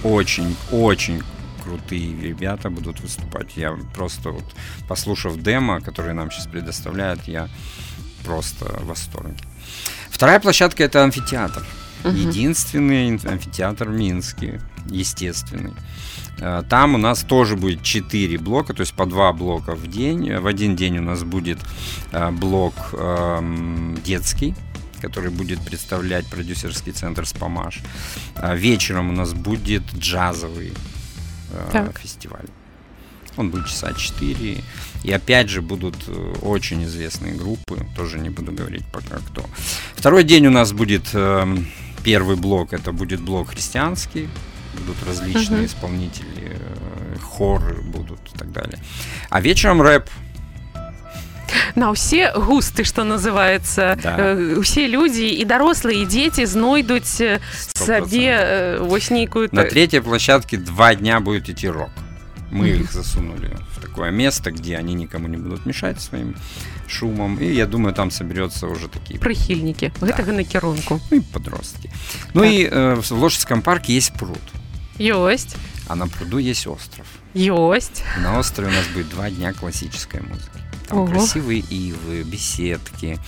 Очень, 0.03 0.57
очень 0.71 1.23
крутые 1.63 2.21
ребята 2.21 2.71
будут 2.71 3.01
выступать. 3.01 3.57
Я 3.57 3.77
просто 3.95 4.31
вот, 4.31 4.45
послушав 4.89 5.41
демо, 5.41 5.81
которые 5.81 6.15
нам 6.15 6.31
сейчас 6.31 6.47
предоставляют, 6.47 7.21
я 7.27 7.49
просто 8.25 8.65
в 8.65 8.87
восторге. 8.87 9.37
Вторая 10.11 10.41
площадка 10.41 10.85
это 10.85 11.05
амфитеатр. 11.05 11.65
Единственный 12.05 13.09
амфитеатр 13.17 13.89
в 13.89 13.95
Минске, 13.95 14.61
естественный. 14.87 15.73
Э, 16.41 16.63
там 16.69 16.95
у 16.95 16.99
нас 16.99 17.23
тоже 17.23 17.57
будет 17.57 17.83
4 17.83 18.39
блока, 18.39 18.75
то 18.75 18.81
есть 18.81 18.95
по 18.95 19.07
2 19.07 19.33
блока 19.33 19.75
в 19.75 19.87
день. 19.87 20.35
В 20.37 20.47
один 20.47 20.77
день 20.77 20.99
у 20.99 21.03
нас 21.03 21.23
будет 21.23 21.59
э, 22.13 22.31
блок 22.31 22.75
эм, 22.93 23.99
детский, 24.05 24.55
который 25.01 25.31
будет 25.31 25.61
представлять 25.61 26.27
продюсерский 26.27 26.93
центр 26.93 27.27
«Спамаш». 27.27 27.81
Вечером 28.55 29.11
у 29.11 29.13
нас 29.13 29.33
будет 29.33 29.83
джазовый 29.95 30.73
э, 31.53 31.69
так. 31.73 31.99
фестиваль. 31.99 32.47
Он 33.37 33.51
будет 33.51 33.69
часа 33.69 33.93
4. 33.93 34.65
И 35.05 35.13
опять 35.13 35.49
же 35.49 35.63
будут 35.63 35.97
очень 36.43 36.85
известные 36.85 37.33
группы. 37.35 37.87
Тоже 37.97 38.19
не 38.19 38.29
буду 38.29 38.53
говорить 38.53 38.85
пока 38.93 39.19
кто. 39.19 39.45
Второй 39.95 40.25
день 40.25 40.47
у 40.47 40.51
нас 40.51 40.73
будет 40.73 41.15
эм, 41.15 41.67
первый 42.03 42.37
блок. 42.37 42.73
Это 42.73 42.93
будет 42.93 43.21
блок 43.21 43.51
христианский 43.51 44.29
будут 44.80 45.04
различные 45.04 45.64
uh-huh. 45.64 45.66
исполнители, 45.66 46.58
э, 46.60 47.18
хоры 47.22 47.82
будут 47.82 48.20
и 48.34 48.38
так 48.38 48.52
далее. 48.52 48.80
А 49.30 49.42
вечером 49.42 49.82
рэп. 49.82 50.10
На 51.76 51.94
все 51.94 52.34
густы, 52.34 52.84
что 52.84 53.04
называется, 53.04 53.98
да. 54.02 54.16
э, 54.18 54.56
усе 54.58 54.88
люди 54.88 55.24
и 55.24 55.46
дарослые, 55.46 56.04
и 56.04 56.06
дети 56.06 56.46
знойдуць 56.46 57.22
э, 57.22 57.40
сабе 57.86 58.38
э, 58.40 58.80
вось 58.80 59.10
нейкую 59.10 59.50
на 59.52 59.64
третьей 59.64 60.00
площадке 60.00 60.58
два 60.58 60.96
дня 60.96 61.20
будет 61.20 61.50
идти 61.50 61.70
рок 61.70 61.90
мы 62.52 62.70
mm-hmm. 62.70 62.80
их 62.82 62.92
засунули 62.92 63.58
в 63.76 63.82
такое 63.82 64.12
место 64.12 64.52
где 64.52 64.78
они 64.78 64.94
никому 64.94 65.28
не 65.28 65.38
будут 65.38 65.66
мешать 65.66 66.02
своим 66.02 66.36
шумом 66.88 67.38
и 67.38 67.52
я 67.52 67.66
думаю 67.66 67.94
там 67.94 68.12
соберется 68.12 68.68
уже 68.68 68.88
такие 68.88 69.20
прыхільнікі 69.20 69.92
да. 70.02 70.08
гэтага 70.08 70.32
накірунку 70.32 71.02
ну, 71.12 71.18
и 71.18 71.22
подростки 71.22 71.92
ну 72.34 72.42
так. 72.42 72.52
и 72.52 72.70
э, 72.72 72.96
в 72.96 73.12
лошадском 73.12 73.62
парке 73.62 73.94
есть 73.94 74.14
пруд 74.14 74.42
Есть. 75.01 75.57
А 75.89 75.95
на 75.95 76.07
пруду 76.07 76.37
есть 76.37 76.67
остров. 76.67 77.07
Есть. 77.33 78.05
На 78.19 78.39
острове 78.39 78.69
у 78.69 78.73
нас 78.73 78.87
будет 78.89 79.09
два 79.09 79.31
дня 79.31 79.55
классической 79.55 80.21
музыки. 80.21 80.61
Там 80.89 80.99
Ого. 80.99 81.07
красивые 81.07 81.61
ивы, 81.61 82.23
беседки. 82.23 83.19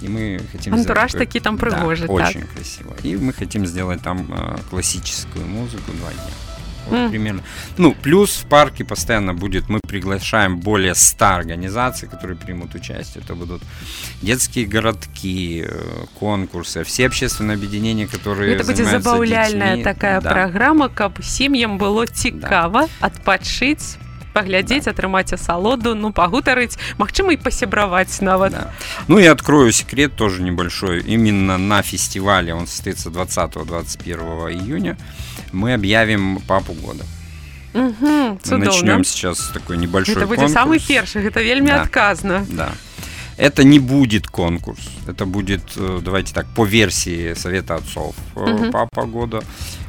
И 0.00 0.08
мы 0.08 0.42
хотим 0.52 0.74
Антураж 0.74 1.12
сделать... 1.12 1.28
такие 1.28 1.40
там 1.42 1.56
пригожий. 1.56 2.06
Да, 2.06 2.12
очень 2.12 2.42
красиво. 2.42 2.94
И 3.02 3.16
мы 3.16 3.32
хотим 3.32 3.64
сделать 3.64 4.02
там 4.02 4.26
э, 4.30 4.58
классическую 4.68 5.46
музыку 5.46 5.92
два 5.92 6.12
дня. 6.12 6.32
Вот 6.88 6.98
mm. 6.98 7.10
примерно. 7.10 7.42
Ну, 7.78 7.94
плюс 8.02 8.36
в 8.36 8.46
парке 8.46 8.84
постоянно 8.84 9.34
будет, 9.34 9.68
мы 9.68 9.80
приглашаем 9.86 10.58
более 10.58 10.94
100 10.94 11.24
организаций, 11.24 12.08
которые 12.08 12.36
примут 12.36 12.74
участие. 12.74 13.22
Это 13.24 13.34
будут 13.34 13.62
детские 14.22 14.66
городки, 14.66 15.64
э, 15.66 16.04
конкурсы, 16.18 16.84
все 16.84 17.06
общественные 17.06 17.56
объединения, 17.56 18.06
которые 18.06 18.54
Это 18.54 18.64
будет 18.64 18.86
забавляльная 18.86 19.82
такая 19.82 20.20
да. 20.20 20.30
программа, 20.30 20.88
как 20.88 21.22
семьям 21.22 21.78
было 21.78 22.06
цікаво 22.06 22.88
да. 23.00 23.06
отпочить 23.06 23.98
паглядзець 24.34 24.84
да. 24.84 24.90
атрымаць 24.90 25.32
асалоду 25.32 25.94
ну 25.94 26.10
пагутарыць 26.12 26.76
Мачыма 26.98 27.38
і 27.38 27.38
пасябраваць 27.38 28.20
нават 28.20 28.52
да. 28.52 28.64
ну 29.08 29.18
и 29.22 29.26
открою 29.30 29.72
секрет 29.72 30.16
тоже 30.16 30.42
небольшой 30.42 31.00
именно 31.00 31.56
на 31.56 31.82
фестивале 31.82 32.52
он 32.54 32.66
состоится 32.66 33.10
20-21 33.10 34.52
июня 34.52 34.98
мы 35.54 35.74
объявим 35.74 36.40
папу 36.46 36.72
года. 36.72 37.04
Угу, 37.74 38.38
мы 38.46 38.58
начнем 38.58 39.04
сейчас 39.04 39.48
такой 39.48 39.76
небольшой 39.76 40.14
это 40.14 40.26
будет 40.28 40.50
самый 40.50 40.78
первый 40.78 41.26
это 41.26 41.42
вельми 41.42 41.68
да, 41.68 41.82
отказно. 41.82 42.46
да. 42.48 42.72
Это 43.36 43.64
не 43.64 43.80
будет 43.80 44.28
конкурс 44.28 44.78
это 45.08 45.26
будет 45.26 45.72
э, 45.76 46.00
давайте 46.00 46.32
так 46.32 46.46
по 46.54 46.64
версии 46.64 47.34
совета 47.34 47.74
отцов 47.74 48.14
угу. 48.36 48.70
папа 48.70 49.06
года. 49.06 49.42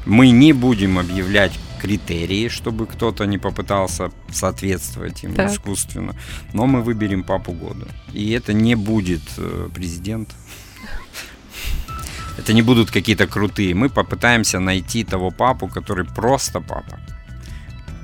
Мы 0.07 0.31
не 0.31 0.51
будем 0.51 0.97
объявлять 0.97 1.51
критерии 1.79 2.47
чтобы 2.47 2.87
кто-то 2.87 3.25
не 3.25 3.37
попытался 3.37 4.11
соответствовать 4.31 5.23
им 5.23 5.35
так. 5.35 5.51
искусственно 5.51 6.15
но 6.53 6.65
мы 6.65 6.81
выберем 6.81 7.23
папу 7.23 7.51
года. 7.51 7.85
И 8.13 8.31
это 8.31 8.51
не 8.51 8.73
будет 8.73 9.21
э, 9.37 9.69
президент 9.75 10.29
это 12.38 12.52
не 12.52 12.62
будут 12.62 12.90
какие-то 12.90 13.26
крутые. 13.26 13.74
Мы 13.74 13.88
попытаемся 13.88 14.60
найти 14.60 15.04
того 15.04 15.30
папу, 15.30 15.68
который 15.68 16.04
просто 16.04 16.60
папа. 16.60 16.98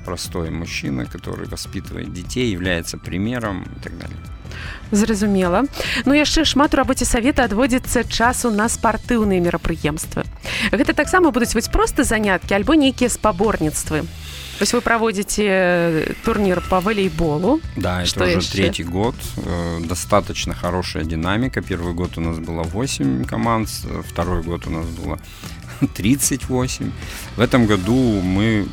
Простой 0.05 0.49
мужчина, 0.49 1.05
который 1.05 1.47
воспитывает 1.47 2.13
детей, 2.13 2.51
является 2.51 2.97
примером 2.97 3.63
и 3.63 3.79
так 3.83 3.97
далее. 3.97 4.17
Зразумела. 4.91 5.65
Ну 6.05 6.13
яшчэ 6.13 6.45
шмат 6.45 6.73
у 6.73 6.77
рабоце 6.77 7.05
савета 7.05 7.43
адводзіцца 7.43 8.03
часу 8.03 8.51
на 8.51 8.69
спартыўныя 8.69 9.41
мерапрыемствы. 9.41 10.23
Гэта 10.71 10.93
таксама 10.93 11.31
будуць 11.31 11.53
вось 11.53 11.67
проста 11.67 12.03
заняткі 12.03 12.55
альбо 12.55 12.75
нейкія 12.75 13.09
спаборніцтвы. 13.09 14.05
То 14.62 14.64
есть 14.64 14.74
вы 14.74 14.80
проводите 14.80 15.44
э, 15.44 16.12
турнир 16.24 16.62
по 16.70 16.80
волейболу. 16.80 17.60
Да, 17.74 18.06
Что 18.06 18.22
это 18.22 18.38
уже 18.38 18.46
еще? 18.46 18.56
третий 18.58 18.84
год. 18.84 19.16
Э, 19.38 19.80
достаточно 19.80 20.54
хорошая 20.54 21.02
динамика. 21.02 21.60
Первый 21.60 21.94
год 21.94 22.16
у 22.16 22.20
нас 22.20 22.38
было 22.38 22.62
8 22.62 23.24
команд, 23.24 23.68
второй 24.08 24.44
год 24.44 24.68
у 24.68 24.70
нас 24.70 24.86
было 24.86 25.18
38. 25.96 26.92
В 27.34 27.40
этом 27.40 27.66
году 27.66 28.20
мы 28.22 28.68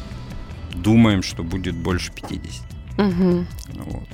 думаем, 0.75 1.23
что 1.23 1.41
будет 1.41 1.73
больше 1.73 2.11
50. 2.11 2.65
Угу. 2.99 3.45
Вот. 3.85 4.07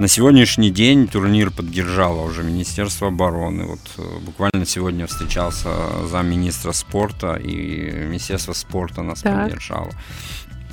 На 0.00 0.08
сегодняшний 0.08 0.72
день 0.72 1.06
турнир 1.06 1.52
поддержало 1.52 2.22
уже 2.22 2.42
Министерство 2.42 3.08
обороны. 3.08 3.66
Вот 3.66 3.80
э, 3.98 4.18
буквально 4.24 4.66
сегодня 4.66 5.06
встречался 5.06 5.68
замминистра 6.08 6.72
спорта, 6.72 7.34
и 7.36 7.92
Министерство 8.08 8.54
спорта 8.54 9.02
нас 9.02 9.20
так. 9.20 9.44
поддержало. 9.44 9.92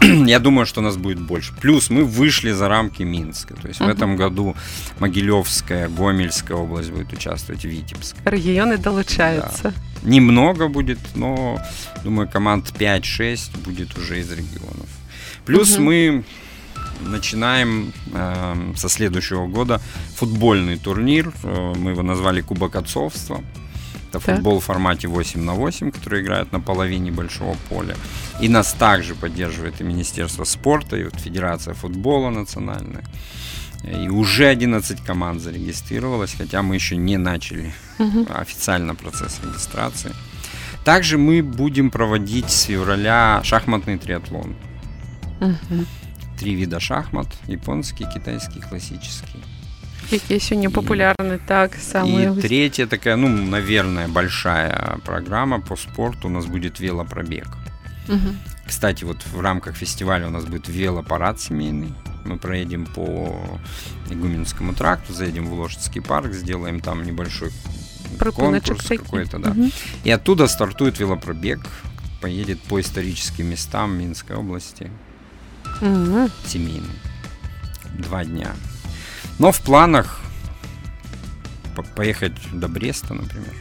Я 0.27 0.39
думаю, 0.39 0.65
что 0.65 0.81
нас 0.81 0.97
будет 0.97 1.19
больше. 1.19 1.53
Плюс 1.61 1.89
мы 1.89 2.03
вышли 2.03 2.51
за 2.51 2.67
рамки 2.67 3.03
Минска. 3.03 3.53
То 3.53 3.67
есть 3.67 3.79
uh-huh. 3.79 3.87
в 3.87 3.89
этом 3.89 4.15
году 4.15 4.55
Могилевская, 4.99 5.89
Гомельская 5.89 6.57
область 6.57 6.91
будет 6.91 7.13
участвовать 7.13 7.61
в 7.61 7.67
Витебске. 7.67 8.19
Регионы 8.25 8.77
долучаются. 8.77 9.63
Да. 9.63 10.09
Немного 10.09 10.67
будет, 10.67 10.99
но, 11.15 11.59
думаю, 12.03 12.27
команд 12.27 12.73
5-6 12.77 13.63
будет 13.63 13.97
уже 13.97 14.19
из 14.19 14.31
регионов. 14.31 14.89
Плюс 15.45 15.77
uh-huh. 15.77 15.81
мы 15.81 16.23
начинаем 17.01 17.93
э, 18.13 18.73
со 18.75 18.89
следующего 18.89 19.47
года 19.47 19.81
футбольный 20.15 20.77
турнир. 20.77 21.33
Э, 21.43 21.73
мы 21.77 21.91
его 21.91 22.03
назвали 22.03 22.41
Кубок 22.41 22.75
отцовства. 22.75 23.41
Это 24.13 24.25
так. 24.25 24.35
футбол 24.35 24.59
в 24.59 24.63
формате 24.63 25.07
8 25.07 25.41
на 25.41 25.53
8, 25.53 25.91
который 25.91 26.21
играет 26.21 26.51
на 26.51 26.59
половине 26.59 27.11
большого 27.11 27.57
поля. 27.69 27.95
И 28.39 28.47
нас 28.47 28.73
также 28.73 29.15
поддерживает 29.15 29.81
и 29.81 29.83
Министерство 29.83 30.43
спорта, 30.43 30.97
и 30.97 31.03
вот 31.03 31.19
Федерация 31.19 31.73
футбола 31.73 32.29
национальная. 32.29 33.03
И 33.83 34.09
уже 34.09 34.45
11 34.45 35.03
команд 35.03 35.41
зарегистрировалось, 35.41 36.35
хотя 36.37 36.61
мы 36.61 36.75
еще 36.75 36.95
не 36.95 37.17
начали 37.17 37.73
угу. 37.97 38.27
официально 38.29 38.93
процесс 38.93 39.39
регистрации. 39.43 40.11
Также 40.85 41.17
мы 41.17 41.41
будем 41.41 41.89
проводить 41.89 42.49
с 42.49 42.63
февраля 42.63 43.41
шахматный 43.43 43.97
триатлон. 43.97 44.55
Угу. 45.41 45.85
Три 46.39 46.53
вида 46.53 46.79
шахмат. 46.79 47.27
Японский, 47.47 48.05
китайский, 48.13 48.61
классический. 48.61 49.39
Какие 50.19 50.37
сегодня 50.37 50.69
популярны, 50.69 51.39
так, 51.39 51.75
самые... 51.75 52.35
И 52.37 52.41
третья 52.41 52.85
такая, 52.85 53.15
ну, 53.15 53.27
наверное, 53.27 54.07
большая 54.07 54.99
программа 55.03 55.59
по 55.59 55.75
спорту 55.75 56.27
у 56.27 56.29
нас 56.29 56.45
будет 56.45 56.79
велопробег. 56.79 57.47
Угу. 58.07 58.35
Кстати, 58.67 59.05
вот 59.05 59.25
в 59.25 59.39
рамках 59.39 59.75
фестиваля 59.75 60.27
у 60.27 60.29
нас 60.29 60.45
будет 60.45 60.67
велопарад 60.67 61.41
семейный. 61.41 61.95
Мы 62.25 62.37
проедем 62.37 62.85
по 62.85 63.59
Игуменскому 64.11 64.75
тракту, 64.75 65.13
заедем 65.13 65.47
в 65.47 65.53
Ложецкий 65.59 66.01
парк, 66.01 66.31
сделаем 66.33 66.79
там 66.79 67.03
небольшой 67.03 67.51
конкурс 68.35 68.85
какой-то, 68.87 69.39
да. 69.39 69.49
Угу. 69.49 69.71
И 70.03 70.11
оттуда 70.11 70.45
стартует 70.47 70.99
велопробег, 70.99 71.59
поедет 72.21 72.61
по 72.61 72.79
историческим 72.79 73.47
местам 73.47 73.97
Минской 73.97 74.35
области. 74.35 74.91
Угу. 75.81 76.29
Семейный. 76.45 76.99
Два 77.97 78.23
дня. 78.23 78.53
Но 79.39 79.51
в 79.51 79.59
планах 79.61 80.19
поехать 81.95 82.33
до 82.51 82.67
Бреста, 82.67 83.13
например. 83.13 83.53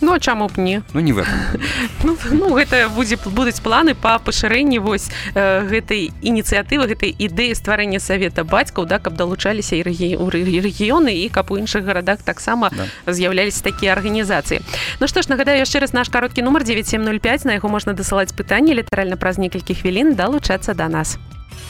Ну 0.00 0.12
а 0.12 0.20
чаму 0.20 0.46
б 0.46 0.60
не 0.60 0.82
ну 0.92 1.00
не 1.00 1.12
ну, 2.04 2.16
ну 2.30 2.54
гэта 2.54 2.88
будзе 2.88 3.16
будуць 3.16 3.58
планы 3.60 3.94
па 3.94 4.18
пашырэнні 4.18 4.78
вось 4.78 5.10
э, 5.34 5.66
гэтай 5.66 6.12
ініцыятывы 6.22 6.86
гэтай 6.86 7.10
ідэі 7.18 7.54
стварэння 7.54 7.98
савета 7.98 8.44
бацькаў 8.44 8.86
да 8.86 8.98
каб 9.02 9.18
далучаліся 9.18 9.74
і 9.74 9.82
рэгіёны 9.82 11.10
і 11.10 11.28
каб 11.34 11.50
у 11.50 11.58
іншых 11.58 11.82
гарадах 11.82 12.22
таксама 12.22 12.70
да. 12.70 12.86
з'яўляліся 13.12 13.62
такія 13.64 13.92
арганізацыі 13.98 14.62
Ну 15.00 15.08
што 15.08 15.22
ж 15.22 15.34
нагадаю 15.34 15.58
яшчэ 15.58 15.80
раз 15.80 15.92
наш 15.92 16.08
кароткі 16.08 16.46
нумар 16.46 16.62
9705 16.62 17.44
на 17.44 17.58
яго 17.58 17.68
можна 17.68 17.92
дасылаць 17.92 18.30
пытанне 18.30 18.78
літаральна 18.78 19.16
праз 19.18 19.38
некалькі 19.38 19.74
хвілін 19.74 20.14
далучацца 20.14 20.78
да 20.78 20.86
нас 20.86 21.18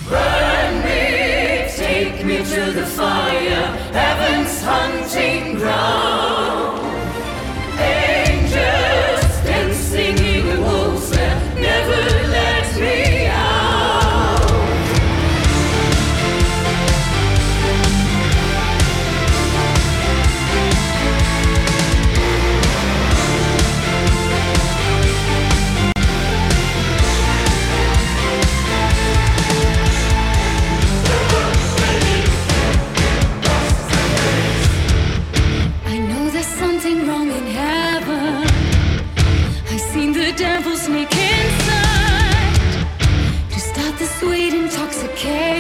Burn 0.09 0.88
Take 1.99 2.25
me 2.25 2.37
to 2.37 2.71
the 2.71 2.87
fire, 2.87 3.67
heaven's 3.93 4.63
hunting 4.63 5.57
ground. 5.57 6.28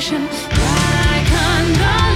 destruction. 0.08 0.26
I 0.50 1.24
conduct. 1.28 2.07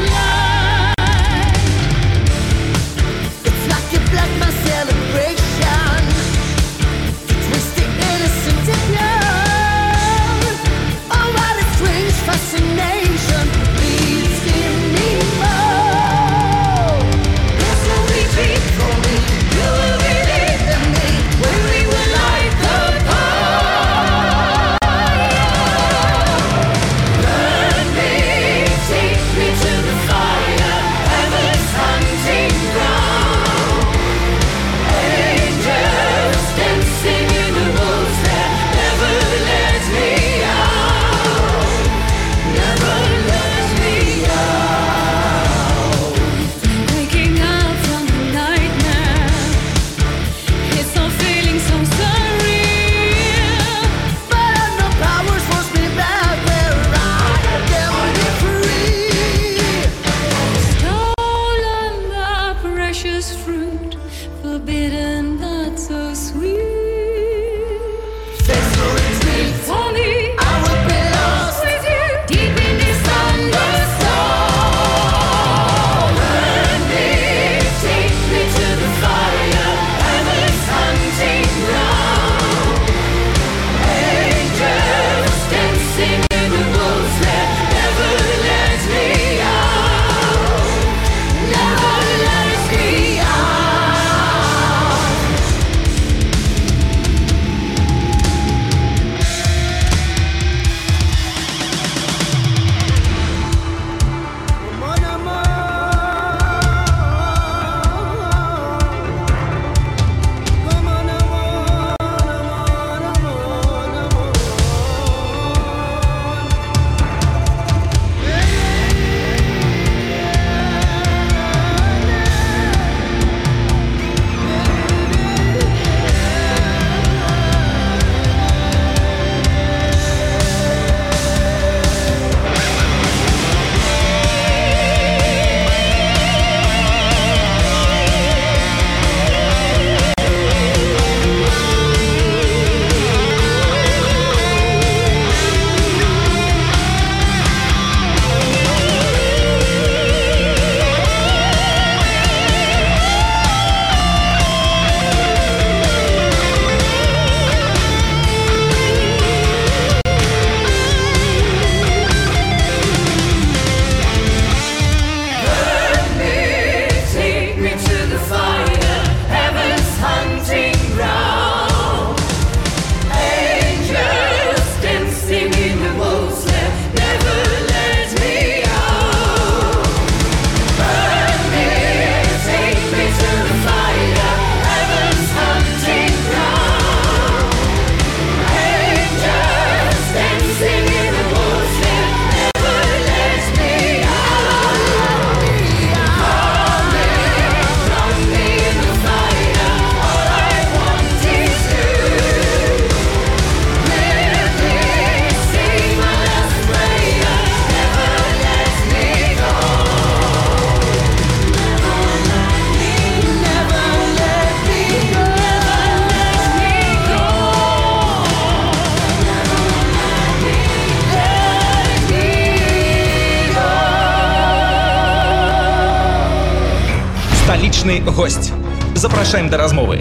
Сталічны 227.92 228.12
госць 228.12 228.52
запрашаем 228.94 229.48
да 229.48 229.56
размовы. 229.58 229.98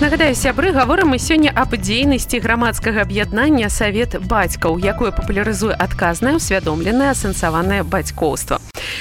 Нагадаю 0.00 0.34
сябры 0.34 0.72
гаворым 0.72 1.12
мы 1.12 1.18
сёння 1.18 1.52
аб 1.54 1.76
дзейнасці 1.76 2.40
грамадскага 2.40 3.04
аб'яднання 3.04 3.68
савет 3.68 4.16
бацькаў 4.24 4.78
якое 4.80 5.12
папулярызуе 5.12 5.74
адказнае 5.76 6.36
усвядомленае 6.36 7.10
асэнсаванае 7.12 7.82
бацькоўства. 7.84 8.58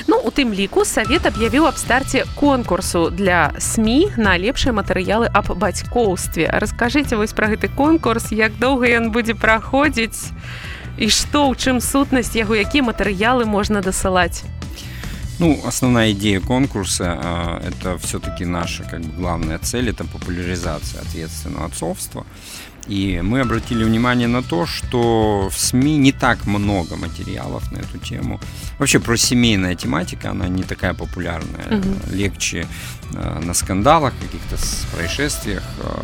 Ну 0.07 0.19
у 0.19 0.31
тым 0.31 0.53
ліку 0.53 0.85
савет 0.85 1.25
аб'явіў 1.25 1.67
аб 1.67 1.77
старце 1.77 2.25
конкурсу 2.35 3.09
для 3.09 3.53
сМ 3.57 4.11
на 4.17 4.37
лепшыя 4.37 4.73
матэрыялы 4.73 5.31
аб 5.31 5.55
бацькоўстве. 5.55 6.51
Расскажыце 6.51 7.15
вось 7.15 7.33
пра 7.33 7.47
гэты 7.47 7.71
конкурс 7.71 8.31
як 8.31 8.59
доўга 8.59 8.91
ён 8.99 9.11
будзе 9.11 9.33
праходзіць 9.33 10.35
і 10.99 11.07
што 11.07 11.47
ў 11.47 11.55
чым 11.55 11.79
сутнасць 11.79 12.35
яго 12.35 12.53
якія 12.59 12.83
матэрыялы 12.83 13.47
можна 13.47 13.81
дасылаць 13.81 14.43
Ну, 15.39 15.59
основная 15.65 16.11
идея 16.11 16.39
конкурса 16.39 17.19
а, 17.21 17.61
это 17.65 17.97
все-таки 17.97 18.45
наша 18.45 18.83
как 18.83 19.01
бы 19.01 19.11
главная 19.13 19.57
цель 19.59 19.89
это 19.89 20.05
популяризация 20.05 21.01
ответственного 21.01 21.65
отцовства. 21.65 22.25
И 22.87 23.21
мы 23.23 23.39
обратили 23.39 23.83
внимание 23.83 24.27
на 24.27 24.43
то, 24.43 24.65
что 24.65 25.49
в 25.49 25.57
СМИ 25.57 25.97
не 25.97 26.11
так 26.11 26.45
много 26.45 26.97
материалов 26.97 27.71
на 27.71 27.77
эту 27.77 27.97
тему. 27.97 28.41
Вообще 28.77 28.99
про 28.99 29.15
семейная 29.15 29.75
тематика, 29.75 30.31
она 30.31 30.49
не 30.49 30.63
такая 30.63 30.93
популярная. 30.93 31.79
Угу. 31.79 32.15
Легче 32.15 32.67
э, 33.13 33.39
на 33.39 33.53
скандалах, 33.53 34.13
каких-то 34.21 34.57
происшествиях 34.93 35.63
э, 35.79 36.03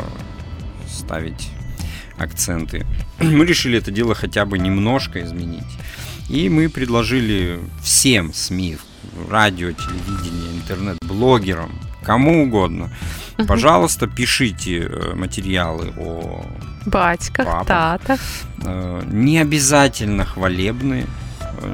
ставить 0.88 1.50
акценты. 2.16 2.86
Мы 3.20 3.44
решили 3.44 3.78
это 3.78 3.90
дело 3.90 4.14
хотя 4.14 4.46
бы 4.46 4.58
немножко 4.58 5.22
изменить. 5.22 5.64
И 6.30 6.48
мы 6.48 6.68
предложили 6.68 7.58
всем 7.82 8.32
СМИ, 8.32 8.78
радио, 9.28 9.72
телевидение, 9.72 10.58
интернет-блогерам, 10.58 11.72
кому 12.04 12.44
угодно, 12.44 12.88
пожалуйста, 13.48 14.06
пишите 14.06 14.78
э, 14.78 15.14
материалы 15.16 15.92
о 15.98 16.44
батьках, 16.86 17.46
папах. 17.46 17.66
татах. 17.66 18.20
Э, 18.64 19.02
не 19.10 19.38
обязательно 19.38 20.24
хвалебные, 20.24 21.06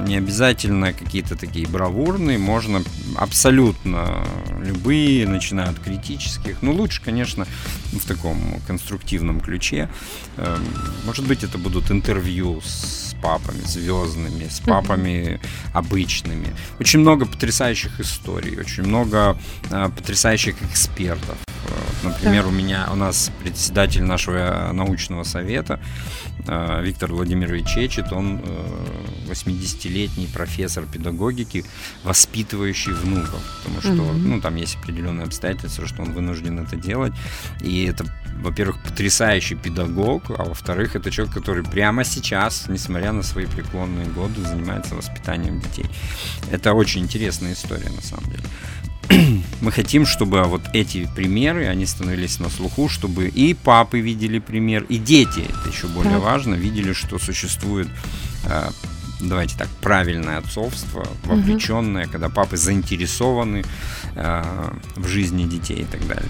не 0.06 0.16
обязательно 0.16 0.92
какие-то 0.92 1.36
такие 1.36 1.66
бравурные, 1.66 2.38
можно 2.38 2.82
абсолютно 3.16 4.24
любые, 4.60 5.26
начиная 5.26 5.70
от 5.70 5.78
критических. 5.78 6.62
Но 6.62 6.72
лучше, 6.72 7.02
конечно, 7.02 7.46
в 7.92 8.06
таком 8.06 8.60
конструктивном 8.66 9.40
ключе. 9.40 9.88
Эм, 10.36 10.64
может 11.04 11.26
быть, 11.26 11.44
это 11.44 11.58
будут 11.58 11.90
интервью 11.90 12.60
с 12.60 13.14
папами 13.22 13.60
звездными, 13.60 14.48
с 14.48 14.60
папами 14.60 15.40
обычными. 15.72 16.48
Очень 16.78 17.00
много 17.00 17.26
потрясающих 17.26 18.00
историй, 18.00 18.58
очень 18.58 18.84
много 18.84 19.38
э, 19.70 19.88
потрясающих 19.94 20.56
экспертов. 20.62 21.36
Например, 22.02 22.46
у 22.46 22.50
меня, 22.50 22.88
у 22.92 22.94
нас 22.94 23.30
председатель 23.42 24.02
нашего 24.02 24.70
научного 24.72 25.24
совета 25.24 25.80
э, 25.80 26.25
Виктор 26.46 27.12
Владимирович 27.12 27.66
Чечет, 27.66 28.12
он 28.12 28.40
80-летний 29.28 30.26
э, 30.26 30.32
профессор 30.32 30.84
педагогики, 30.86 31.64
воспитывающий 32.04 32.92
внуков, 32.92 33.42
потому 33.62 33.80
что, 33.80 33.90
mm-hmm. 33.90 34.26
ну, 34.26 34.40
там 34.40 34.56
есть 34.56 34.76
определенные 34.76 35.24
обстоятельства, 35.24 35.86
что 35.86 36.02
он 36.02 36.12
вынужден 36.12 36.58
это 36.58 36.76
делать, 36.76 37.12
и 37.60 37.84
это, 37.84 38.04
во-первых, 38.40 38.82
потрясающий 38.82 39.56
педагог, 39.56 40.30
а 40.30 40.44
во-вторых, 40.44 40.96
это 40.96 41.10
человек, 41.10 41.34
который 41.34 41.64
прямо 41.64 42.04
сейчас, 42.04 42.66
несмотря 42.68 43.12
на 43.12 43.22
свои 43.22 43.46
преклонные 43.46 44.06
годы, 44.06 44.42
занимается 44.42 44.94
воспитанием 44.94 45.60
детей. 45.60 45.86
Это 46.50 46.74
очень 46.74 47.02
интересная 47.02 47.52
история, 47.52 47.90
на 47.90 48.02
самом 48.02 48.30
деле. 48.30 49.35
Мы 49.60 49.72
хотим, 49.72 50.06
чтобы 50.06 50.42
вот 50.44 50.62
эти 50.72 51.08
примеры, 51.14 51.66
они 51.66 51.86
становились 51.86 52.40
на 52.40 52.50
слуху, 52.50 52.88
чтобы 52.88 53.28
и 53.28 53.54
папы 53.54 54.00
видели 54.00 54.38
пример, 54.38 54.84
и 54.88 54.98
дети, 54.98 55.40
это 55.40 55.68
еще 55.68 55.86
более 55.86 56.14
так. 56.14 56.22
важно, 56.22 56.54
видели, 56.54 56.92
что 56.92 57.18
существует 57.18 57.88
э, 58.44 58.68
давайте 59.20 59.56
так, 59.56 59.68
правильное 59.80 60.38
отцовство, 60.38 61.06
вовлеченное, 61.24 62.04
угу. 62.04 62.12
когда 62.12 62.28
папы 62.28 62.56
заинтересованы 62.56 63.64
э, 64.14 64.70
в 64.96 65.06
жизни 65.06 65.44
детей 65.44 65.80
и 65.80 65.84
так 65.84 66.06
далее. 66.06 66.28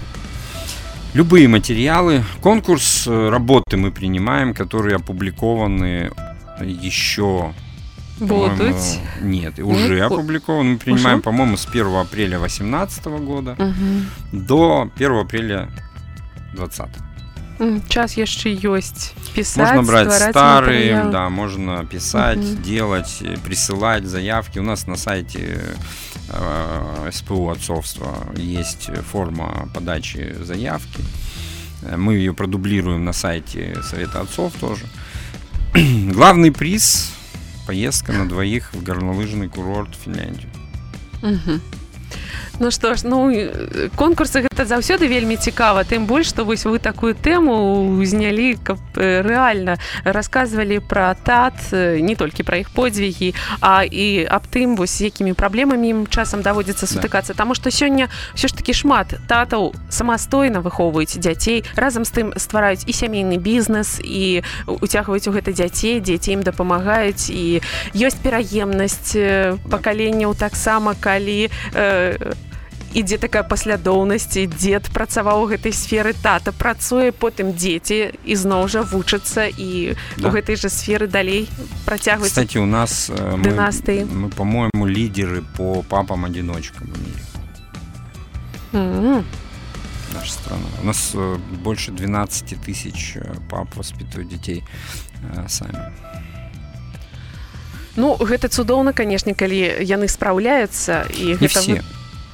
Любые 1.13 1.47
материалы, 1.47 2.23
конкурс 2.41 3.07
э, 3.07 3.29
работы 3.29 3.77
мы 3.77 3.91
принимаем, 3.91 4.53
которые 4.53 4.97
опубликованы 4.97 6.11
еще 6.61 7.53
Будут? 8.19 8.75
Нет, 9.21 9.59
уже 9.59 9.99
ну, 9.99 10.05
опубликован. 10.05 10.71
Мы 10.73 10.77
принимаем, 10.77 11.21
по-моему, 11.21 11.57
с 11.57 11.65
1 11.67 11.85
апреля 11.95 12.39
2018 12.39 13.05
года 13.05 13.55
угу. 13.57 14.05
до 14.31 14.91
1 14.95 15.11
апреля 15.17 15.69
2020. 16.53 17.89
Час 17.89 18.17
еще 18.17 18.53
есть 18.53 19.15
писать. 19.33 19.75
Можно 19.75 19.83
брать 19.83 20.11
старые, 20.13 20.95
материал. 20.95 21.11
да, 21.11 21.29
можно 21.29 21.85
писать, 21.85 22.37
угу. 22.37 22.61
делать, 22.61 23.23
присылать 23.43 24.05
заявки. 24.05 24.59
У 24.59 24.63
нас 24.63 24.85
на 24.87 24.95
сайте 24.95 25.61
э, 26.29 27.09
СПУ 27.11 27.49
отцовства 27.49 28.15
есть 28.35 28.89
форма 29.11 29.69
подачи 29.73 30.35
заявки. 30.41 31.03
Мы 31.95 32.15
ее 32.15 32.33
продублируем 32.33 33.05
на 33.05 33.13
сайте 33.13 33.77
Совета 33.83 34.21
отцов 34.21 34.53
тоже. 34.59 34.85
Главный 35.73 36.51
приз 36.51 37.11
поездка 37.67 38.13
на 38.13 38.27
двоих 38.27 38.73
в 38.73 38.81
горнолыжный 38.81 39.49
курорт 39.49 39.93
в 39.93 40.05
Финляндию. 40.05 40.49
Угу. 41.21 41.59
Ну 42.59 42.71
што 42.71 42.95
ж 42.95 43.05
ну 43.05 43.29
конкурсы 43.95 44.41
гэта 44.41 44.65
заўсёды 44.65 45.07
вельмі 45.07 45.37
цікава 45.37 45.83
тым 45.83 46.05
больш 46.05 46.33
што 46.33 46.45
вось 46.45 46.65
вы 46.65 46.79
такую 46.79 47.13
тэму 47.13 48.01
знялі 48.05 48.57
каб 48.63 48.79
рэальна 48.97 49.77
расказвалі 50.03 50.79
пра 50.81 51.13
тат 51.13 51.53
не 51.73 52.15
толькі 52.15 52.43
пра 52.43 52.57
іх 52.65 52.73
подзвігі 52.73 53.33
а 53.61 53.85
і 53.85 54.25
аб 54.25 54.49
тым 54.49 54.75
вось 54.75 55.01
якімі 55.01 55.33
праблемамі 55.33 55.89
ім 55.89 55.99
часам 56.07 56.41
даводзіцца 56.41 56.89
сутыкацца 56.89 57.33
да. 57.33 57.45
Таму 57.45 57.53
што 57.53 57.69
сёння 57.69 58.09
ўсё 58.33 58.49
ж 58.49 58.53
такі 58.57 58.73
шмат 58.73 59.13
татаў 59.29 59.73
самастойна 59.89 60.59
выхоўваюць 60.61 61.21
дзяцей 61.21 61.63
разам 61.75 62.05
з 62.05 62.11
тым 62.11 62.27
ствараюць 62.37 62.83
і 62.89 62.93
сямейны 62.93 63.37
бізнес 63.37 64.01
і 64.01 64.41
уцягваюць 64.65 65.27
у 65.29 65.35
гэта 65.37 65.53
дзяцей 65.53 66.01
дзеці 66.01 66.39
ім 66.39 66.41
дапамагаюць 66.41 67.29
і 67.29 67.61
ёсць 67.93 68.17
пераемнасць 68.17 69.13
пакаленняў 69.69 70.33
таксама 70.35 70.95
калі 70.99 71.49
э, 71.73 72.26
ідзе 72.93 73.17
такая 73.17 73.43
паслядоўнасць 73.43 74.37
дзед 74.37 74.89
працаваў 74.93 75.43
у 75.43 75.47
гэтай 75.51 75.73
сферы 75.73 76.13
тата 76.13 76.51
працуе 76.51 77.11
потым 77.11 77.51
дзеці 77.53 78.13
ізноў 78.23 78.67
жа 78.67 78.81
вучацца 78.81 79.47
і 79.47 79.97
да. 80.17 80.27
у 80.27 80.31
гэтай 80.31 80.55
жа 80.55 80.69
сферы 80.69 81.07
далей 81.07 81.49
працягваць 81.85 82.31
кстати 82.31 82.57
у 82.57 82.65
нас 82.65 83.11
дынастыі 83.11 84.05
мы, 84.05 84.27
мы 84.27 84.29
по-моему 84.29 84.85
лідеры 84.85 85.43
по 85.57 85.83
папам 85.83 86.25
одиночкам 86.25 86.87
в 86.87 86.99
мире 86.99 87.23
mm-hmm. 88.73 89.23
наша 90.13 90.31
страна. 90.31 90.65
У 90.81 90.85
нас 90.85 91.11
э, 91.13 91.37
больше 91.63 91.91
12 91.91 92.61
тысяч 92.61 93.13
э, 93.15 93.35
пап 93.49 93.75
воспитывают 93.75 94.29
детей 94.29 94.63
э, 95.21 95.45
сами. 95.47 95.93
Ну 97.95 98.15
гэта 98.15 98.47
цудоўна 98.47 98.93
канешне 98.93 99.33
калі 99.33 99.81
яны 99.81 100.07
спраўляюцца 100.07 101.05
і 101.09 101.25
не 101.25 101.33
гэта 101.33 101.59
все 101.59 101.83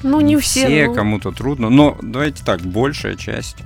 ну, 0.03 0.21
не 0.21 0.37
все. 0.37 0.65
Все, 0.65 0.87
ну... 0.87 0.95
кому-то 0.95 1.31
трудно. 1.31 1.69
Но 1.69 1.97
давайте 2.01 2.43
так, 2.43 2.61
большая 2.61 3.15
часть 3.15 3.57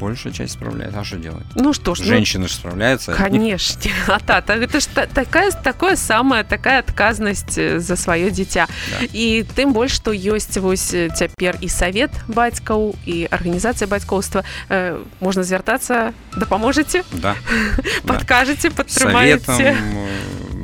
большая 0.00 0.32
часть 0.32 0.54
справляется. 0.54 0.98
А 0.98 1.04
что 1.04 1.16
делать? 1.16 1.44
Ну 1.54 1.72
что 1.72 1.94
ж, 1.94 2.00
женщины 2.00 2.42
ну, 2.42 2.48
же 2.48 2.54
справляются. 2.54 3.12
Конечно. 3.12 3.90
А 4.08 4.18
тата, 4.18 4.54
это 4.54 4.80
ж 4.80 4.86
такая 5.12 5.50
такое 5.50 5.96
самая 5.96 6.42
такая 6.42 6.80
адказнасць 6.80 7.58
э, 7.58 7.78
за 7.78 7.96
свое 7.96 8.30
дитя. 8.30 8.66
Да. 8.90 9.06
І 9.12 9.44
тым 9.54 9.72
больш 9.72 10.00
што 10.00 10.12
ёсць 10.12 10.56
вось 10.56 10.90
цяпер 10.90 11.58
і 11.60 11.68
савет 11.68 12.10
бацькаў 12.28 12.96
і 13.04 13.28
арганізацыя 13.30 13.86
бацькоўства 13.86 14.42
э, 14.68 14.98
можна 15.20 15.42
звяртацца 15.42 16.12
дапаможаце 16.36 17.04
да. 17.12 17.36
подкажаце 18.08 18.70
падтрымаеце 18.70 19.76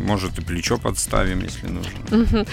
может 0.02 0.40
и 0.40 0.42
плечо 0.42 0.78
подставим 0.78 1.42
если 1.42 1.68
нужно. 1.68 2.46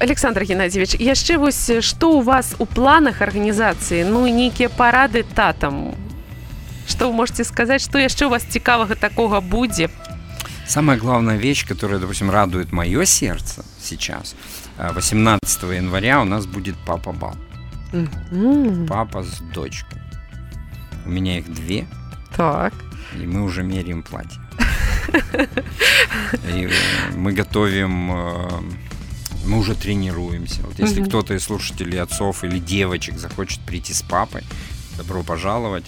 Александр 0.00 0.44
геннадьевич 0.44 0.94
яшчэ 0.94 1.38
вось 1.38 1.70
что 1.80 2.18
у 2.18 2.20
вас 2.20 2.54
у 2.58 2.66
планах 2.66 3.22
организации 3.22 4.04
ну 4.04 4.26
нейкія 4.26 4.68
парады 4.68 5.24
татам. 5.34 5.94
Что 6.88 7.08
вы 7.08 7.12
можете 7.12 7.44
сказать 7.44 7.82
что 7.82 7.98
яшчэ 7.98 8.26
у 8.26 8.30
вас 8.30 8.42
цікавага 8.42 8.94
такого 8.94 9.40
будзе? 9.40 9.90
Самая 10.66 10.98
главная 10.98 11.36
вещь 11.36 11.66
которая 11.66 11.98
допустим 11.98 12.30
радует 12.30 12.72
мое 12.72 13.04
сердце 13.04 13.64
сейчас 13.80 14.34
18 14.78 15.62
января 15.62 16.20
у 16.20 16.24
нас 16.24 16.46
будет 16.46 16.76
папа 16.86 17.12
бал. 17.12 17.36
Папа 18.88 19.22
с 19.22 19.40
дочкой. 19.54 20.00
У 21.04 21.10
меня 21.10 21.38
их 21.38 21.52
две. 21.52 21.86
Так. 22.36 22.74
И 23.14 23.26
мы 23.26 23.42
уже 23.42 23.62
меряем 23.62 24.02
платье 24.02 24.45
И 26.53 26.69
мы 27.15 27.33
готовим 27.33 28.11
э, 28.11 28.61
мы 29.45 29.57
уже 29.57 29.75
тренируемся. 29.75 30.61
Вот 30.61 30.79
если 30.79 31.01
угу. 31.01 31.09
кто-то 31.09 31.33
из 31.33 31.43
слушателей 31.43 31.99
отцов 32.01 32.43
или 32.43 32.59
девочек 32.59 33.17
захочет 33.17 33.59
прийти 33.61 33.93
с 33.93 34.01
папой, 34.01 34.43
добро 34.97 35.23
пожаловать. 35.23 35.85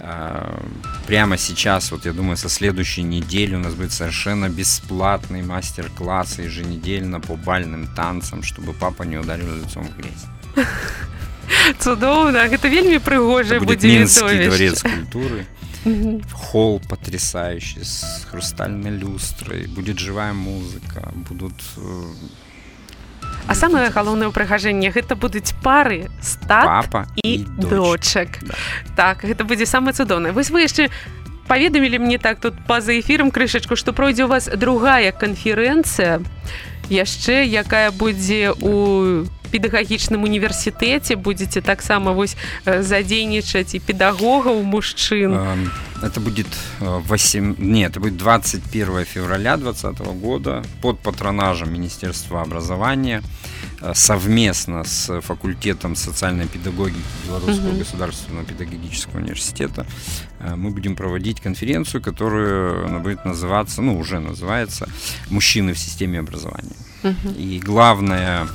А, 0.00 0.60
прямо 1.06 1.36
сейчас, 1.36 1.90
вот 1.92 2.06
я 2.06 2.12
думаю, 2.12 2.36
со 2.36 2.48
следующей 2.48 3.02
недели 3.02 3.54
у 3.54 3.58
нас 3.58 3.74
будет 3.74 3.92
совершенно 3.92 4.48
бесплатный 4.48 5.42
мастер-класс 5.42 6.38
еженедельно 6.38 7.20
по 7.20 7.36
бальным 7.36 7.86
танцам, 7.94 8.42
чтобы 8.42 8.72
папа 8.72 9.04
не 9.04 9.16
ударил 9.16 9.54
лицом 9.54 9.84
в 9.84 9.96
грязь. 9.96 10.26
Цудоўна 11.78 12.48
гэта 12.48 12.68
вельмі 12.68 12.98
прыгожа 13.04 13.58
будет 13.60 13.82
мінскі 13.84 14.48
дворец 14.48 14.82
культуры 14.82 15.44
холл 16.33 16.81
потрясающий 16.89 17.83
с 17.83 18.25
хрустальной 18.29 18.91
люстрой 18.91 19.67
будет 19.67 19.99
живая 19.99 20.33
музыка 20.33 21.11
будут 21.29 21.53
э, 21.77 22.03
А 23.47 23.55
самае 23.55 23.89
галоўнае 23.89 24.29
ўпрыгажэнне 24.29 24.91
гэта 24.93 25.15
будуць 25.17 25.57
пары 25.63 26.05
стапа 26.21 27.07
і, 27.17 27.41
і 27.41 27.45
дочак 27.57 28.37
да. 28.45 28.53
так 28.95 29.25
гэта 29.25 29.43
будзе 29.43 29.65
самае 29.65 29.93
цудоўнае. 29.97 30.33
Вось 30.37 30.53
вы 30.53 30.69
яшчэ 30.69 30.93
паведамілі 31.49 31.97
мне 31.97 32.17
так 32.21 32.39
тут 32.39 32.53
па-за 32.69 32.93
эфірам 32.99 33.31
крышачку 33.33 33.75
што 33.75 33.93
пройдзе 33.93 34.25
у 34.25 34.29
вас 34.29 34.45
другая 34.53 35.11
канферэнцыя 35.11 36.21
яшчэ 36.89 37.45
якая 37.45 37.91
будзе 37.91 38.51
у 38.51 39.25
педагагічным 39.49 40.23
універсітэце. 40.23 41.15
Будзеце 41.15 41.61
таксама 41.61 42.13
вось 42.13 42.37
задзейнічаць 42.65 43.73
і 43.73 43.79
педагогаў 43.79 44.61
мужчын. 44.63 45.33
Это 46.01 46.19
будет 46.19 46.47
8 46.79 47.55
нет 47.59 47.91
это 47.91 47.99
будет 47.99 48.17
21 48.17 49.05
февраля 49.05 49.57
2020 49.57 50.21
года 50.21 50.63
под 50.81 50.99
патронажем 50.99 51.73
министерства 51.73 52.41
образования 52.41 53.21
совместно 53.93 54.83
с 54.83 55.21
факультетом 55.21 55.95
социальной 55.95 56.47
педагогики 56.47 56.99
Белорусского 57.25 57.69
угу. 57.69 57.79
государственного 57.79 58.45
педагогического 58.45 59.17
университета 59.19 59.85
мы 60.55 60.71
будем 60.71 60.95
проводить 60.95 61.41
конференцию, 61.41 62.01
которая 62.01 62.99
будет 62.99 63.25
называться, 63.25 63.81
ну 63.81 63.97
уже 63.97 64.19
называется 64.19 64.89
«Мужчины 65.29 65.73
в 65.73 65.79
системе 65.79 66.19
образования». 66.19 66.75
Угу. 67.03 67.31
И 67.37 67.59
главное 67.59 68.47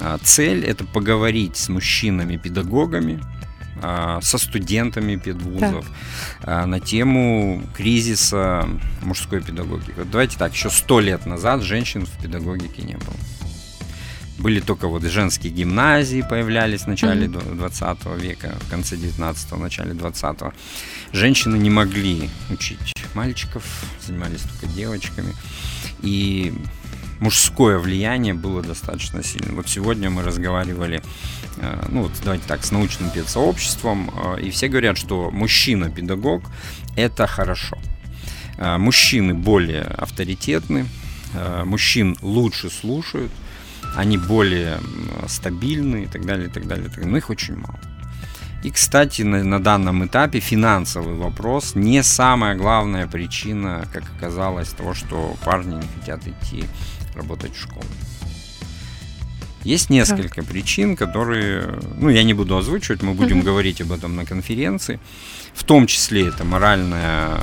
а, 0.00 0.18
цель– 0.22 0.64
это 0.66 0.84
поговорить 0.84 1.56
с 1.56 1.68
мужчинами-педагогами, 1.68 3.22
со 4.22 4.38
студентами 4.38 5.16
педвузов 5.16 5.84
так. 6.40 6.66
на 6.66 6.80
тему 6.80 7.62
кризиса 7.76 8.66
мужской 9.02 9.42
педагогики. 9.42 9.92
Вот 9.96 10.10
давайте 10.10 10.38
так, 10.38 10.54
еще 10.54 10.70
сто 10.70 11.00
лет 11.00 11.26
назад 11.26 11.60
женщин 11.62 12.06
в 12.06 12.22
педагогике 12.22 12.82
не 12.82 12.94
было. 12.94 13.14
Были 14.38 14.60
только 14.60 14.88
вот 14.88 15.02
женские 15.04 15.52
гимназии 15.52 16.24
появлялись 16.28 16.82
в 16.82 16.86
начале 16.88 17.26
mm-hmm. 17.26 17.56
20 17.56 18.22
века, 18.22 18.54
в 18.60 18.70
конце 18.70 18.96
19-го, 18.96 19.56
начале 19.56 19.92
20-го. 19.92 20.52
Женщины 21.12 21.56
не 21.56 21.70
могли 21.70 22.28
учить 22.50 22.78
мальчиков, 23.14 23.64
занимались 24.04 24.40
только 24.40 24.66
девочками. 24.66 25.34
И 26.02 26.52
мужское 27.20 27.78
влияние 27.78 28.34
было 28.34 28.62
достаточно 28.62 29.22
сильным. 29.22 29.56
Вот 29.56 29.68
сегодня 29.68 30.10
мы 30.10 30.22
разговаривали, 30.22 31.02
э, 31.58 31.86
ну 31.88 32.02
вот 32.02 32.12
давайте 32.24 32.44
так, 32.46 32.64
с 32.64 32.72
научным 32.72 33.10
педсообществом, 33.10 34.10
э, 34.36 34.42
и 34.42 34.50
все 34.50 34.68
говорят, 34.68 34.98
что 34.98 35.30
мужчина-педагог– 35.30 36.42
это 36.96 37.26
хорошо. 37.26 37.78
Э, 38.58 38.78
мужчины 38.78 39.34
более 39.34 39.82
авторитетны, 39.82 40.86
мужчин 41.64 42.16
лучше 42.22 42.70
слушают, 42.70 43.32
они 43.96 44.18
более 44.18 44.78
стабильны 45.28 46.04
и 46.04 46.06
так 46.06 46.24
далее, 46.24 46.48
и 46.48 46.50
так 46.50 46.66
далее. 46.66 46.90
Но 46.96 47.16
их 47.16 47.30
очень 47.30 47.56
мало. 47.56 47.78
И, 48.64 48.70
кстати, 48.70 49.22
на, 49.22 49.44
на 49.44 49.62
данном 49.62 50.06
этапе 50.06 50.40
финансовый 50.40 51.14
вопрос 51.14 51.74
не 51.74 52.02
самая 52.02 52.56
главная 52.56 53.06
причина, 53.06 53.86
как 53.92 54.04
оказалось, 54.16 54.70
того, 54.70 54.94
что 54.94 55.36
парни 55.44 55.74
не 55.74 55.88
хотят 56.00 56.26
идти 56.26 56.64
работать 57.14 57.54
в 57.54 57.60
школе. 57.60 57.86
Есть 59.64 59.90
несколько 59.90 60.42
да. 60.42 60.48
причин, 60.48 60.96
которые, 60.96 61.78
ну, 61.98 62.08
я 62.08 62.22
не 62.22 62.34
буду 62.34 62.56
озвучивать, 62.56 63.02
мы 63.02 63.14
будем 63.14 63.38
угу. 63.38 63.46
говорить 63.46 63.80
об 63.80 63.92
этом 63.92 64.16
на 64.16 64.24
конференции. 64.24 64.98
В 65.54 65.64
том 65.64 65.86
числе 65.86 66.28
это 66.28 66.44
моральное, 66.44 67.38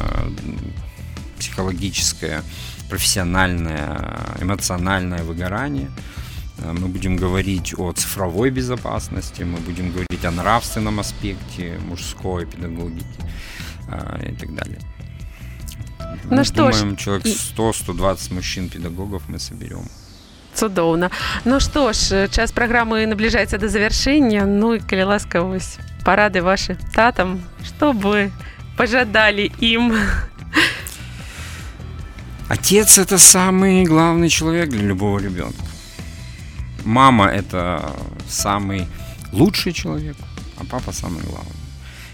психологическое, 1.37 2.43
профессиональное, 2.89 4.19
эмоциональное 4.39 5.23
выгорание. 5.23 5.89
Э, 6.60 6.72
мы 6.72 6.88
будем 6.88 7.16
говорить 7.16 7.74
о 7.78 7.92
цифровой 7.92 8.50
безопасности, 8.50 9.42
мы 9.42 9.58
будем 9.58 9.90
говорить 9.90 10.24
о 10.24 10.30
нравственном 10.30 11.00
аспекте 11.00 11.78
мужской 11.88 12.46
педагогики 12.46 13.06
э, 13.88 14.30
и 14.30 14.34
так 14.34 14.54
далее. 14.54 14.78
Ну 16.24 16.36
мы 16.36 16.44
что 16.44 16.56
думаем, 16.56 16.98
ж... 16.98 17.02
человек 17.02 17.26
100-120 17.26 18.34
мужчин-педагогов 18.34 19.22
мы 19.28 19.38
соберем. 19.38 19.84
Цудоўна. 20.54 21.10
Ну 21.44 21.60
што 21.60 21.92
ж, 21.92 22.28
час 22.28 22.52
праграмы 22.52 23.04
набліжаецца 23.06 23.58
да 23.58 23.68
завяршэння. 23.68 24.46
Ну 24.46 24.74
і 24.74 24.80
калі 24.80 25.12
ласка 25.12 25.42
вось 25.42 25.76
парады 26.04 26.40
ваши 26.40 26.78
татам, 26.94 27.42
што 27.62 27.92
бы 27.92 28.32
пожадали 28.76 29.52
им. 29.60 29.92
Отец 32.48 32.96
это 32.98 33.18
самый 33.18 33.84
главный 33.84 34.30
человек 34.30 34.70
для 34.70 34.82
любого 34.82 35.18
ребенка. 35.18 35.69
Мама 36.85 37.27
это 37.27 37.95
самый 38.27 38.87
лучший 39.31 39.73
человек, 39.73 40.15
а 40.57 40.65
папа 40.65 40.91
самый 40.91 41.23
главный. 41.23 41.51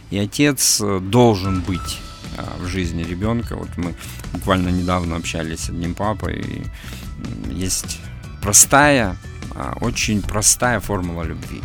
И 0.10 0.18
отец 0.18 0.82
должен 1.02 1.62
быть 1.62 2.00
а, 2.38 2.58
в 2.60 2.68
жизни 2.68 3.04
ребенка. 3.04 3.56
Вот 3.56 3.70
мы 3.78 3.96
буквально 4.34 4.70
недавно 4.70 5.16
общались 5.16 5.62
с 5.62 5.70
одним 5.70 5.94
папой. 5.94 6.40
И 6.40 7.54
есть 7.54 8.00
простая, 8.42 9.18
а, 9.56 9.78
очень 9.82 10.22
простая 10.22 10.80
формула 10.80 11.24
любви. 11.24 11.62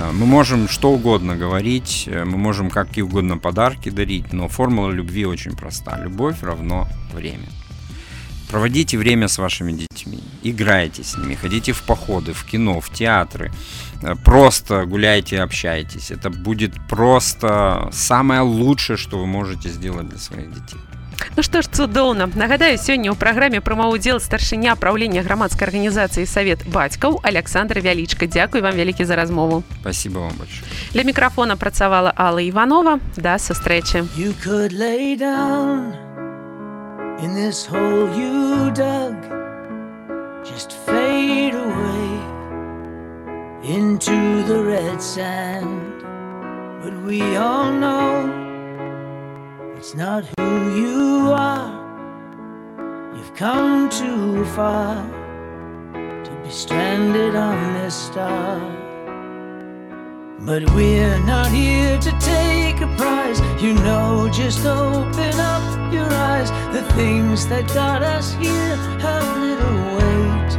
А, 0.00 0.12
мы 0.12 0.26
можем 0.26 0.68
что 0.68 0.92
угодно 0.92 1.36
говорить, 1.36 2.04
э, 2.06 2.24
мы 2.24 2.36
можем 2.36 2.70
какие 2.70 3.02
угодно 3.02 3.38
подарки 3.38 3.90
дарить, 3.90 4.32
но 4.32 4.48
формула 4.48 4.90
любви 4.90 5.24
очень 5.24 5.56
проста. 5.56 5.98
Любовь 5.98 6.42
равно 6.42 6.88
время. 7.12 7.48
Проводите 8.49 8.97
время 8.97 9.27
с 9.27 9.37
вашими 9.37 9.73
детьми, 9.73 10.19
играйте 10.41 11.03
с 11.03 11.15
ними, 11.17 11.35
ходите 11.35 11.71
в 11.71 11.83
походы, 11.83 12.33
в 12.33 12.43
кино, 12.45 12.81
в 12.81 12.89
театры, 12.89 13.51
э, 14.01 14.15
просто 14.25 14.85
гуляйте, 14.85 15.41
общайтесь. 15.41 16.09
Это 16.09 16.31
будет 16.31 16.73
просто 16.87 17.89
самое 17.91 18.41
лучшее, 18.41 18.97
что 18.97 19.19
вы 19.19 19.27
можете 19.27 19.69
сделать 19.69 20.09
для 20.09 20.17
своих 20.17 20.49
детей. 20.49 20.79
Ну 21.35 21.43
што 21.43 21.61
ж 21.61 21.67
цудоўна 21.67 22.29
нагадаю 22.35 22.77
сёння 22.77 23.11
ў 23.11 23.15
праграме 23.15 23.61
прамаў 23.61 23.95
удзел 23.95 24.19
старшыня 24.19 24.75
праўлення 24.75 25.21
грамадскай 25.23 25.67
арганізацыі 25.67 26.25
савет 26.25 26.65
бацькаў 26.67 27.19
Александр 27.23 27.79
вялічка 27.79 28.25
Дякуй 28.25 28.61
вам 28.61 28.75
вялікі 28.75 29.05
за 29.05 29.15
размову 29.15 29.63
спасибо 29.81 30.19
вам 30.19 30.33
больше 30.37 30.63
для 30.91 31.03
мікрафона 31.03 31.55
працавала 31.55 32.13
Алла 32.15 32.41
Іванова 32.41 32.99
да 33.17 33.37
сустрэчы 33.37 34.07
In 37.24 37.32
this 37.32 37.64
hole 37.64 38.14
you 38.14 38.70
dug, 38.72 39.16
just 40.44 40.72
fade 40.72 41.54
away 41.54 42.06
into 43.62 44.42
the 44.42 44.62
red 44.62 45.00
sand. 45.00 46.02
But 46.82 47.02
we 47.04 47.22
all 47.36 47.72
know 47.72 48.28
it's 49.74 49.94
not 49.94 50.26
who 50.38 50.78
you 50.78 51.32
are. 51.32 51.72
You've 53.16 53.34
come 53.34 53.88
too 53.88 54.44
far 54.44 54.94
to 55.94 56.30
be 56.44 56.50
stranded 56.50 57.34
on 57.34 57.72
this 57.72 57.94
star. 57.94 58.83
But 60.46 60.62
we're 60.74 61.18
not 61.20 61.50
here 61.50 61.98
to 61.98 62.10
take 62.18 62.82
a 62.82 62.96
prize. 62.98 63.40
You 63.62 63.72
know, 63.72 64.28
just 64.30 64.66
open 64.66 65.40
up 65.40 65.90
your 65.90 66.04
eyes. 66.12 66.50
The 66.74 66.82
things 66.92 67.46
that 67.48 67.66
got 67.68 68.02
us 68.02 68.34
here 68.34 68.76
have 69.00 69.38
little 69.38 69.78
weight. 69.96 70.52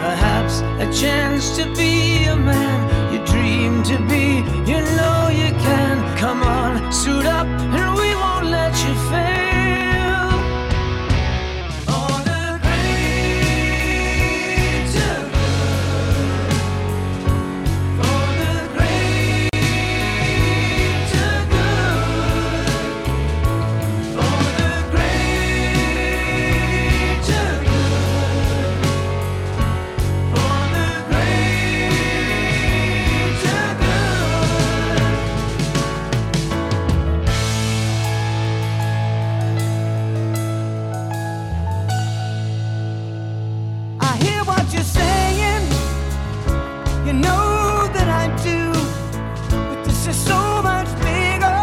Perhaps 0.00 0.60
a 0.80 0.88
chance 0.98 1.54
to 1.58 1.64
be 1.74 2.24
a 2.24 2.36
man 2.36 3.12
you 3.12 3.22
dream 3.26 3.82
to 3.82 3.98
be. 4.08 4.38
You 4.70 4.80
know 4.96 5.28
you 5.28 5.52
can. 5.60 6.16
Come 6.16 6.42
on, 6.42 6.90
suit 6.90 7.26
up 7.26 7.46
and 7.46 7.82
I 47.12 47.14
know 47.14 47.92
that 47.92 48.08
I 48.08 48.26
do. 48.42 48.72
But 49.50 49.84
this 49.84 50.06
is 50.06 50.16
so 50.16 50.62
much 50.62 50.88
bigger 51.04 51.60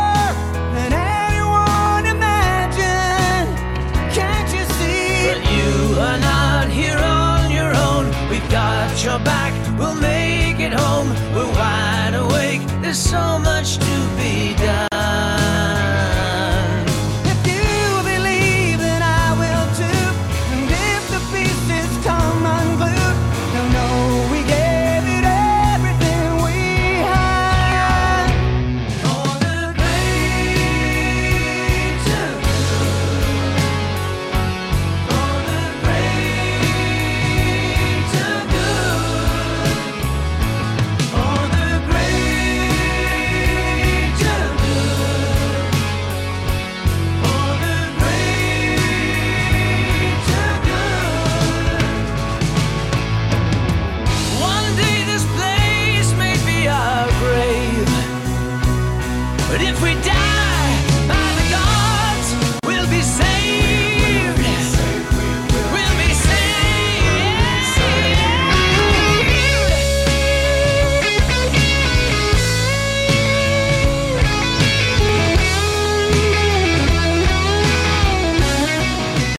than 0.76 0.94
anyone 0.94 2.06
imagined. 2.06 3.50
Can't 4.14 4.50
you 4.54 4.64
see? 4.78 5.26
But 5.26 5.42
you 5.58 6.00
are 6.06 6.20
not 6.20 6.70
here 6.70 7.00
on 7.00 7.50
your 7.50 7.74
own. 7.88 8.06
We've 8.30 8.48
got 8.52 9.04
your 9.04 9.18
back. 9.26 9.52
We'll 9.80 9.96
make 9.96 10.60
it 10.60 10.74
home. 10.74 11.10
We're 11.34 11.52
wide 11.58 12.14
awake. 12.14 12.62
There's 12.84 13.00
so 13.00 13.40
much 13.40 13.80
to 13.80 13.89